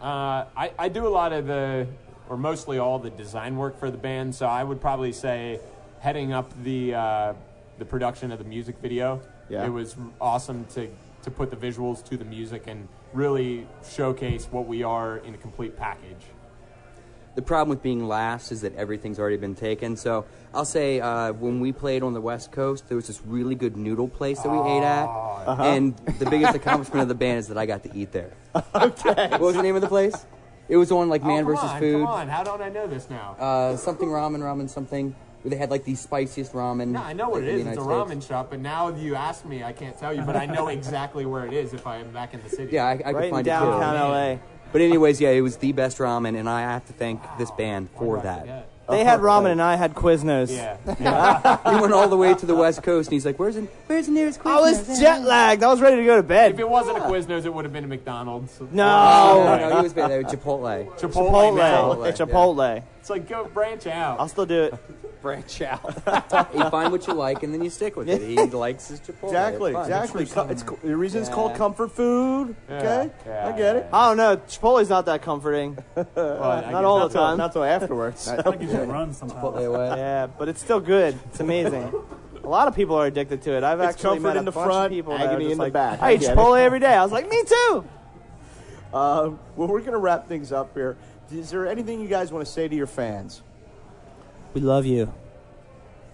Uh, 0.00 0.46
I, 0.56 0.72
I 0.78 0.88
do 0.88 1.06
a 1.06 1.10
lot 1.10 1.34
of 1.34 1.46
the, 1.46 1.86
or 2.30 2.38
mostly 2.38 2.78
all 2.78 2.98
the 2.98 3.10
design 3.10 3.58
work 3.58 3.78
for 3.78 3.90
the 3.90 3.98
band, 3.98 4.34
so 4.34 4.46
I 4.46 4.64
would 4.64 4.80
probably 4.80 5.12
say 5.12 5.60
heading 5.98 6.32
up 6.32 6.50
the 6.64 6.94
uh, 6.94 7.34
the 7.78 7.84
production 7.84 8.32
of 8.32 8.38
the 8.38 8.46
music 8.46 8.76
video. 8.80 9.20
Yeah. 9.50 9.66
It 9.66 9.68
was 9.68 9.96
awesome 10.18 10.64
to 10.72 10.88
to 11.24 11.30
put 11.30 11.50
the 11.50 11.56
visuals 11.56 12.02
to 12.08 12.16
the 12.16 12.24
music 12.24 12.62
and 12.66 12.88
really 13.12 13.66
showcase 13.86 14.46
what 14.50 14.66
we 14.66 14.82
are 14.82 15.18
in 15.18 15.34
a 15.34 15.36
complete 15.36 15.76
package. 15.76 16.24
The 17.36 17.42
problem 17.42 17.70
with 17.70 17.82
being 17.82 18.08
last 18.08 18.50
is 18.50 18.62
that 18.62 18.74
everything's 18.74 19.18
already 19.18 19.36
been 19.36 19.54
taken. 19.54 19.96
So 19.96 20.26
I'll 20.52 20.64
say 20.64 21.00
uh, 21.00 21.32
when 21.32 21.60
we 21.60 21.72
played 21.72 22.02
on 22.02 22.12
the 22.12 22.20
West 22.20 22.50
Coast, 22.50 22.88
there 22.88 22.96
was 22.96 23.06
this 23.06 23.20
really 23.24 23.54
good 23.54 23.76
noodle 23.76 24.08
place 24.08 24.40
that 24.42 24.48
we 24.50 24.58
ate 24.58 24.82
at, 24.82 25.08
and 25.60 25.96
the 26.18 26.28
biggest 26.28 26.54
accomplishment 26.54 27.02
of 27.02 27.08
the 27.08 27.14
band 27.14 27.38
is 27.38 27.48
that 27.48 27.56
I 27.56 27.66
got 27.66 27.84
to 27.84 27.96
eat 27.96 28.10
there. 28.12 28.32
okay. 28.74 29.28
What 29.30 29.40
was 29.40 29.54
the 29.54 29.62
name 29.62 29.76
of 29.76 29.80
the 29.80 29.88
place? 29.88 30.26
It 30.68 30.76
was 30.76 30.92
on 30.92 31.08
like 31.08 31.22
Man 31.24 31.42
oh, 31.42 31.46
versus 31.46 31.70
on, 31.70 31.80
Food. 31.80 32.04
Come 32.04 32.06
on, 32.06 32.28
how 32.28 32.44
don't 32.44 32.62
I 32.62 32.68
know 32.68 32.86
this 32.86 33.10
now? 33.10 33.36
Uh, 33.38 33.76
something 33.76 34.08
ramen, 34.08 34.38
ramen 34.38 34.70
something. 34.70 35.14
Where 35.42 35.50
they 35.50 35.56
had 35.56 35.70
like 35.70 35.84
the 35.84 35.94
spiciest 35.94 36.52
ramen. 36.52 36.88
no, 36.88 37.02
I 37.02 37.14
know 37.14 37.30
what 37.30 37.40
like, 37.40 37.48
it 37.48 37.54
in 37.54 37.58
is. 37.60 37.64
the 37.64 37.70
It's 37.70 37.78
a 37.78 37.82
United 37.82 38.04
ramen 38.04 38.10
States. 38.10 38.26
shop, 38.26 38.50
but 38.50 38.60
now 38.60 38.94
you 38.94 39.14
ask 39.14 39.46
me, 39.46 39.64
I 39.64 39.72
can't 39.72 39.98
tell 39.98 40.12
you, 40.12 40.20
but 40.22 40.36
I 40.36 40.44
know 40.44 40.68
exactly 40.78 41.24
where 41.24 41.46
it 41.46 41.54
is 41.54 41.72
if 41.72 41.86
I 41.86 41.96
am 41.96 42.12
back 42.12 42.34
in 42.34 42.42
the 42.42 42.50
city. 42.50 42.74
Yeah, 42.74 42.84
I, 42.84 42.92
I 42.92 42.96
could 42.96 43.14
right 43.14 43.24
in 43.24 43.30
find 43.30 43.46
it 43.46 43.50
downtown. 43.50 44.10
LA. 44.10 44.38
But 44.72 44.80
anyways, 44.82 45.20
yeah, 45.20 45.30
it 45.30 45.40
was 45.40 45.56
the 45.56 45.72
best 45.72 45.98
ramen, 45.98 46.38
and 46.38 46.48
I 46.48 46.60
have 46.62 46.86
to 46.86 46.92
thank 46.92 47.20
this 47.38 47.50
band 47.50 47.90
for 47.90 48.16
Why 48.16 48.22
did 48.22 48.28
I 48.28 48.46
that. 48.46 48.66
They 48.90 49.02
uh-huh. 49.02 49.10
had 49.10 49.20
ramen 49.20 49.38
uh-huh. 49.38 49.48
and 49.48 49.62
I 49.62 49.76
had 49.76 49.94
Quiznos. 49.94 50.50
Yeah. 50.50 50.76
he 51.74 51.80
went 51.80 51.92
all 51.92 52.08
the 52.08 52.16
way 52.16 52.34
to 52.34 52.46
the 52.46 52.56
West 52.56 52.82
Coast, 52.82 53.08
and 53.08 53.12
he's 53.12 53.24
like, 53.24 53.38
"Where's 53.38 53.54
the 53.54 53.62
Where's 53.86 54.06
the 54.06 54.12
nearest?" 54.12 54.40
Quiznos?" 54.40 54.50
I 54.50 54.60
was 54.60 55.00
jet 55.00 55.22
lagged. 55.22 55.62
I 55.62 55.68
was 55.68 55.80
ready 55.80 55.96
to 55.98 56.04
go 56.04 56.16
to 56.16 56.22
bed. 56.22 56.52
if 56.52 56.58
it 56.58 56.68
wasn't 56.68 56.98
a 56.98 57.02
Quiznos, 57.02 57.44
it 57.44 57.54
would 57.54 57.64
have 57.64 57.72
been 57.72 57.84
a 57.84 57.88
McDonald's. 57.88 58.58
No, 58.60 58.66
No. 58.72 59.44
no, 59.44 59.68
no, 59.68 59.76
he 59.76 59.82
was 59.82 59.94
there. 59.94 60.22
Chipotle. 60.24 60.90
Chipotle. 60.98 60.98
Chipotle. 60.98 61.56
man. 61.56 61.84
Chipotle. 61.84 62.16
Chipotle. 62.16 62.82
It's 63.00 63.10
like 63.10 63.28
go 63.28 63.44
branch 63.46 63.86
out. 63.86 64.20
I'll 64.20 64.28
still 64.28 64.46
do 64.46 64.64
it. 64.64 64.74
Branch 65.22 65.60
out. 65.62 65.84
You 66.54 66.70
find 66.70 66.90
what 66.90 67.06
you 67.06 67.12
like, 67.12 67.42
and 67.42 67.52
then 67.52 67.62
you 67.62 67.68
stick 67.68 67.94
with 67.94 68.08
it. 68.08 68.22
He 68.22 68.36
likes 68.36 68.88
his 68.88 69.00
Chipotle. 69.00 69.24
exactly, 69.24 69.72
It's 69.72 69.76
fine. 69.76 69.84
exactly. 69.90 70.26
Co- 70.26 70.48
it's 70.48 70.62
co- 70.62 70.78
the 70.82 70.96
reason 70.96 71.20
it's 71.20 71.28
called 71.28 71.50
Yeah. 71.50 71.58
comfort 71.58 71.92
food. 71.92 72.56
Okay, 72.70 73.10
Yeah, 73.26 73.48
I 73.48 73.52
get 73.52 73.76
it. 73.76 73.86
yeah, 73.90 73.96
I 73.98 74.08
don't 74.08 74.16
know. 74.16 74.36
Chipotle's 74.38 74.88
not 74.88 75.04
that 75.06 75.20
comforting. 75.20 75.76
Well, 75.94 76.42
I 76.42 76.70
Not 76.70 76.86
all 76.86 77.00
that's 77.00 77.12
the 77.12 77.20
Not 77.20 77.26
time. 77.26 77.30
till- 77.32 77.36
Not 77.36 77.52
till 77.52 77.64
afterwards. 77.64 78.28
I 78.28 78.40
think 78.40 78.62
you 78.62 78.68
should 78.70 78.88
run 78.88 79.12
sometimes. 79.12 79.42
Chipotle 79.42 79.66
away. 79.66 79.88
Yeah, 79.98 80.26
but 80.38 80.48
it's 80.48 80.62
still 80.62 80.80
good. 80.80 81.18
It's 81.26 81.40
amazing. 81.40 81.92
A 82.42 82.48
lot 82.48 82.66
of 82.66 82.74
people 82.74 82.96
are 82.96 83.04
addicted 83.04 83.42
to 83.42 83.52
it. 83.58 83.62
I've 83.62 83.78
It's 83.80 83.88
actually 83.96 84.16
comfort 84.20 84.22
met 84.28 84.36
a 84.36 84.38
in 84.38 84.44
the 84.46 84.52
bunch 84.52 84.66
front, 84.66 84.86
of 84.86 84.90
people 84.92 85.18
that 85.18 85.26
are 85.26 85.28
agony 85.32 85.44
just 85.44 85.52
in 85.52 85.58
the 85.58 85.64
like, 85.64 85.72
back. 85.74 86.00
I 86.00 86.08
I 86.08 86.12
eat 86.14 86.20
get 86.20 86.30
it. 86.32 86.38
Chipotle 86.38 86.58
every 86.58 86.80
day. 86.80 86.94
I 86.94 87.02
was 87.02 87.12
like, 87.12 87.28
me 87.28 87.42
too. 87.44 87.84
Uh, 88.94 89.30
well, 89.54 89.68
we're 89.68 89.82
gonna 89.82 89.98
wrap 89.98 90.26
things 90.28 90.50
up 90.50 90.72
here. 90.74 90.96
Is 91.32 91.50
there 91.50 91.66
anything 91.68 92.00
you 92.00 92.08
guys 92.08 92.32
want 92.32 92.44
to 92.44 92.50
say 92.50 92.66
to 92.68 92.74
your 92.74 92.86
fans? 92.86 93.42
We 94.52 94.60
love 94.60 94.84
you 94.84 95.12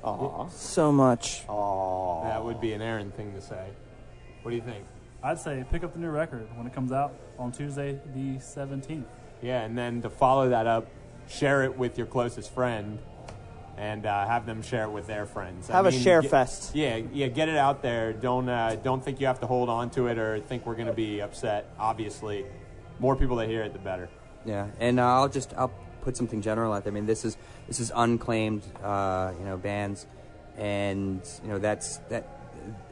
Aw. 0.04 0.48
so 0.48 0.92
much. 0.92 1.42
Aw. 1.48 2.24
That 2.24 2.44
would 2.44 2.60
be 2.60 2.72
an 2.74 2.82
Aaron 2.82 3.10
thing 3.10 3.32
to 3.32 3.40
say. 3.40 3.68
What 4.42 4.50
do 4.50 4.56
you 4.56 4.62
think? 4.62 4.84
I'd 5.22 5.38
say 5.38 5.64
pick 5.70 5.82
up 5.84 5.94
the 5.94 5.98
new 5.98 6.10
record 6.10 6.46
when 6.56 6.66
it 6.66 6.74
comes 6.74 6.92
out 6.92 7.14
on 7.38 7.50
Tuesday, 7.50 7.98
the 8.14 8.36
17th. 8.36 9.04
Yeah, 9.42 9.62
and 9.62 9.76
then 9.76 10.02
to 10.02 10.10
follow 10.10 10.50
that 10.50 10.66
up, 10.66 10.86
share 11.28 11.64
it 11.64 11.76
with 11.76 11.96
your 11.98 12.06
closest 12.06 12.52
friend, 12.54 12.98
and 13.78 14.06
uh, 14.06 14.26
have 14.26 14.46
them 14.46 14.62
share 14.62 14.84
it 14.84 14.90
with 14.90 15.06
their 15.06 15.26
friends. 15.26 15.68
I 15.68 15.74
Have 15.74 15.86
a 15.86 15.92
share 15.92 16.22
get- 16.22 16.30
fest. 16.30 16.74
Yeah, 16.74 17.00
yeah, 17.12 17.26
get 17.28 17.48
it 17.48 17.56
out 17.56 17.82
there. 17.82 18.12
Don't 18.12 18.48
uh, 18.48 18.76
don't 18.82 19.04
think 19.04 19.20
you 19.20 19.26
have 19.26 19.40
to 19.40 19.46
hold 19.46 19.68
on 19.68 19.90
to 19.90 20.06
it 20.06 20.18
or 20.18 20.40
think 20.40 20.64
we're 20.66 20.74
going 20.76 20.86
to 20.86 20.92
be 20.94 21.20
upset. 21.20 21.70
Obviously, 21.78 22.46
more 23.00 23.16
people 23.16 23.36
that 23.36 23.48
hear 23.48 23.62
it, 23.62 23.72
the 23.72 23.78
better. 23.78 24.08
Yeah, 24.46 24.68
and 24.80 25.00
uh, 25.00 25.04
I'll 25.04 25.28
just 25.28 25.52
I'll 25.56 25.72
put 26.02 26.16
something 26.16 26.40
general 26.40 26.72
out 26.72 26.84
there. 26.84 26.92
I 26.92 26.94
mean, 26.94 27.06
this 27.06 27.24
is 27.24 27.36
this 27.66 27.80
is 27.80 27.92
unclaimed, 27.94 28.62
uh, 28.82 29.32
you 29.38 29.44
know, 29.44 29.56
bands, 29.56 30.06
and 30.56 31.20
you 31.42 31.50
know 31.50 31.58
that's 31.58 31.98
that. 32.08 32.28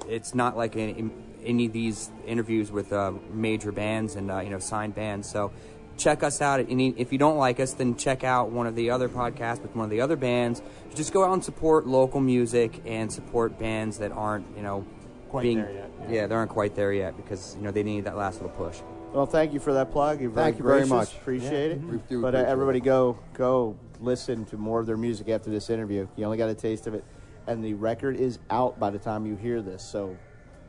It's 0.08 0.34
not 0.34 0.56
like 0.56 0.76
any, 0.76 1.10
any 1.44 1.66
of 1.66 1.72
these 1.72 2.10
interviews 2.26 2.70
with 2.70 2.92
uh, 2.92 3.12
major 3.32 3.72
bands 3.72 4.16
and 4.16 4.30
uh, 4.30 4.40
you 4.40 4.50
know 4.50 4.58
signed 4.58 4.94
bands. 4.94 5.30
So 5.30 5.52
check 5.96 6.22
us 6.22 6.42
out. 6.42 6.60
Any, 6.68 6.90
if 6.98 7.12
you 7.12 7.18
don't 7.18 7.38
like 7.38 7.60
us, 7.60 7.72
then 7.72 7.96
check 7.96 8.24
out 8.24 8.50
one 8.50 8.66
of 8.66 8.74
the 8.74 8.90
other 8.90 9.08
podcasts 9.08 9.62
with 9.62 9.74
one 9.76 9.84
of 9.84 9.90
the 9.90 10.00
other 10.00 10.16
bands. 10.16 10.60
Just 10.94 11.12
go 11.12 11.24
out 11.24 11.32
and 11.32 11.44
support 11.44 11.86
local 11.86 12.20
music 12.20 12.82
and 12.84 13.12
support 13.12 13.58
bands 13.58 13.98
that 13.98 14.12
aren't 14.12 14.46
you 14.56 14.62
know 14.62 14.84
Quite 15.28 15.42
being 15.42 15.58
there 15.58 15.72
yet, 15.72 15.90
yeah. 16.02 16.14
yeah 16.14 16.26
they 16.26 16.34
aren't 16.34 16.50
quite 16.50 16.74
there 16.74 16.92
yet 16.92 17.16
because 17.16 17.54
you 17.56 17.62
know 17.62 17.70
they 17.70 17.82
need 17.82 18.04
that 18.04 18.16
last 18.16 18.42
little 18.42 18.56
push. 18.56 18.80
Well, 19.14 19.27
thank 19.27 19.53
you 19.53 19.61
for 19.61 19.72
that 19.74 19.92
plug. 19.92 20.20
You're 20.20 20.31
very 20.31 20.46
Thank 20.46 20.59
you 20.59 20.64
very 20.64 20.87
much. 20.87 21.14
Appreciate 21.14 21.70
it. 21.72 21.81
We 21.81 21.98
do 22.09 22.20
But 22.20 22.35
uh, 22.35 22.38
everybody, 22.38 22.81
go 22.81 23.16
go 23.33 23.77
listen 24.00 24.44
to 24.46 24.57
more 24.57 24.81
of 24.81 24.87
their 24.87 24.96
music 24.96 25.29
after 25.29 25.50
this 25.50 25.70
interview. 25.70 26.09
You 26.16 26.24
only 26.24 26.37
got 26.37 26.48
a 26.50 26.55
taste 26.55 26.88
of 26.88 26.94
it, 26.94 27.05
and 27.46 27.64
the 27.64 27.74
record 27.74 28.16
is 28.16 28.40
out 28.50 28.81
by 28.81 28.90
the 28.90 28.98
time 28.98 29.24
you 29.24 29.37
hear 29.37 29.62
this. 29.62 29.85
So 29.85 30.16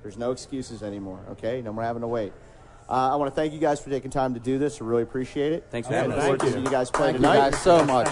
there's 0.04 0.16
no 0.18 0.30
excuses 0.32 0.84
anymore. 0.84 1.20
Okay, 1.32 1.62
no 1.64 1.74
more 1.74 1.84
having 1.84 2.02
to 2.04 2.08
wait. 2.08 2.34
Uh, 2.88 3.14
I 3.14 3.16
want 3.16 3.32
to 3.34 3.36
thank 3.36 3.52
you 3.52 3.58
guys 3.60 3.80
for 3.82 3.90
taking 3.90 4.12
time 4.12 4.36
to 4.36 4.40
do 4.40 4.60
this. 4.60 4.80
I 4.80 4.86
really 4.86 5.02
appreciate 5.02 5.52
it. 5.52 5.66
Thanks 5.72 5.88
for 5.88 5.96
having 5.96 6.12
us. 6.12 6.24
Thank 6.24 6.42
seeing 6.44 6.54
you. 6.58 6.62
you 6.66 6.70
guys 6.70 6.92
play 6.92 7.08
Thank 7.14 7.16
you 7.18 7.22
tonight. 7.28 7.50
guys 7.50 7.62
so 7.64 7.84
much. 7.84 8.08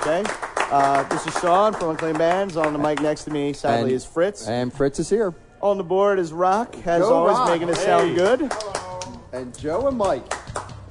Okay. 0.00 0.24
Uh, 0.72 1.04
this 1.04 1.24
is 1.24 1.38
Sean 1.40 1.72
from 1.72 1.90
Unclaimed 1.90 2.18
Bands. 2.18 2.56
On 2.56 2.72
the 2.72 2.80
mic 2.80 3.00
next 3.00 3.22
to 3.24 3.30
me, 3.30 3.52
sadly, 3.52 3.82
And- 3.82 3.92
is 3.92 4.04
Fritz. 4.04 4.48
And 4.48 4.72
Fritz 4.72 4.98
is 4.98 5.08
here. 5.08 5.32
On 5.60 5.78
the 5.78 5.84
board 5.84 6.18
is 6.18 6.32
Rock, 6.32 6.74
as 6.84 7.02
Go 7.02 7.14
always, 7.14 7.36
Rock. 7.36 7.48
making 7.50 7.68
it 7.68 7.76
sound 7.76 8.08
Hey. 8.08 8.16
good. 8.16 8.52
And 9.32 9.56
Joe 9.58 9.86
and 9.88 9.96
Mike. 9.96 10.24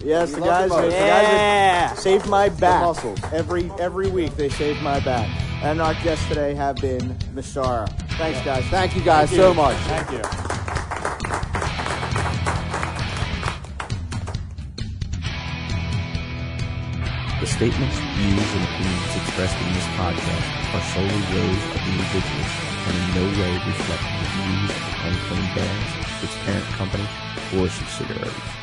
Yes, 0.04 0.30
We 0.34 0.40
the 0.40 0.46
guys, 0.48 0.64
you 0.64 0.70
both. 0.70 0.86
the 0.86 0.92
guys 0.92 0.98
that 0.98 1.34
Yeah. 1.34 1.94
saved 1.94 2.28
my 2.28 2.50
back. 2.50 2.82
muscles. 2.82 3.20
Every 3.32 3.72
every 3.80 4.10
week 4.10 4.36
they 4.36 4.50
save 4.50 4.82
my 4.82 5.00
back. 5.02 5.30
And 5.62 5.80
our 5.80 5.94
guests 6.04 6.28
today 6.28 6.56
have 6.56 6.78
been 6.78 7.16
Mishara. 7.36 7.88
Thanks, 8.18 8.42
guys. 8.44 8.64
Thank 8.66 8.96
you 8.96 9.02
guys 9.04 9.30
Thank 9.30 9.42
so 9.42 9.54
much. 9.54 9.78
Thank 9.78 10.12
you. 10.12 10.22
The 17.40 17.48
statements, 17.48 17.98
views, 17.98 18.50
and 18.54 18.64
opinions 18.64 19.16
expressed 19.18 19.58
in 19.66 19.74
this 19.74 19.88
podcast 19.98 20.48
are 20.76 20.86
solely 20.94 21.22
those 21.34 21.62
of 21.66 21.74
the 21.74 21.90
individuals 21.90 22.52
and 22.86 22.96
in 23.02 23.08
no 23.18 23.26
way 23.42 23.52
reflect 23.66 24.04
the 24.04 24.28
views 24.36 24.91
Bands, 25.02 26.24
its 26.24 26.38
parent 26.46 26.66
company, 26.78 27.08
or 27.58 27.68
subsidiaries. 27.68 28.61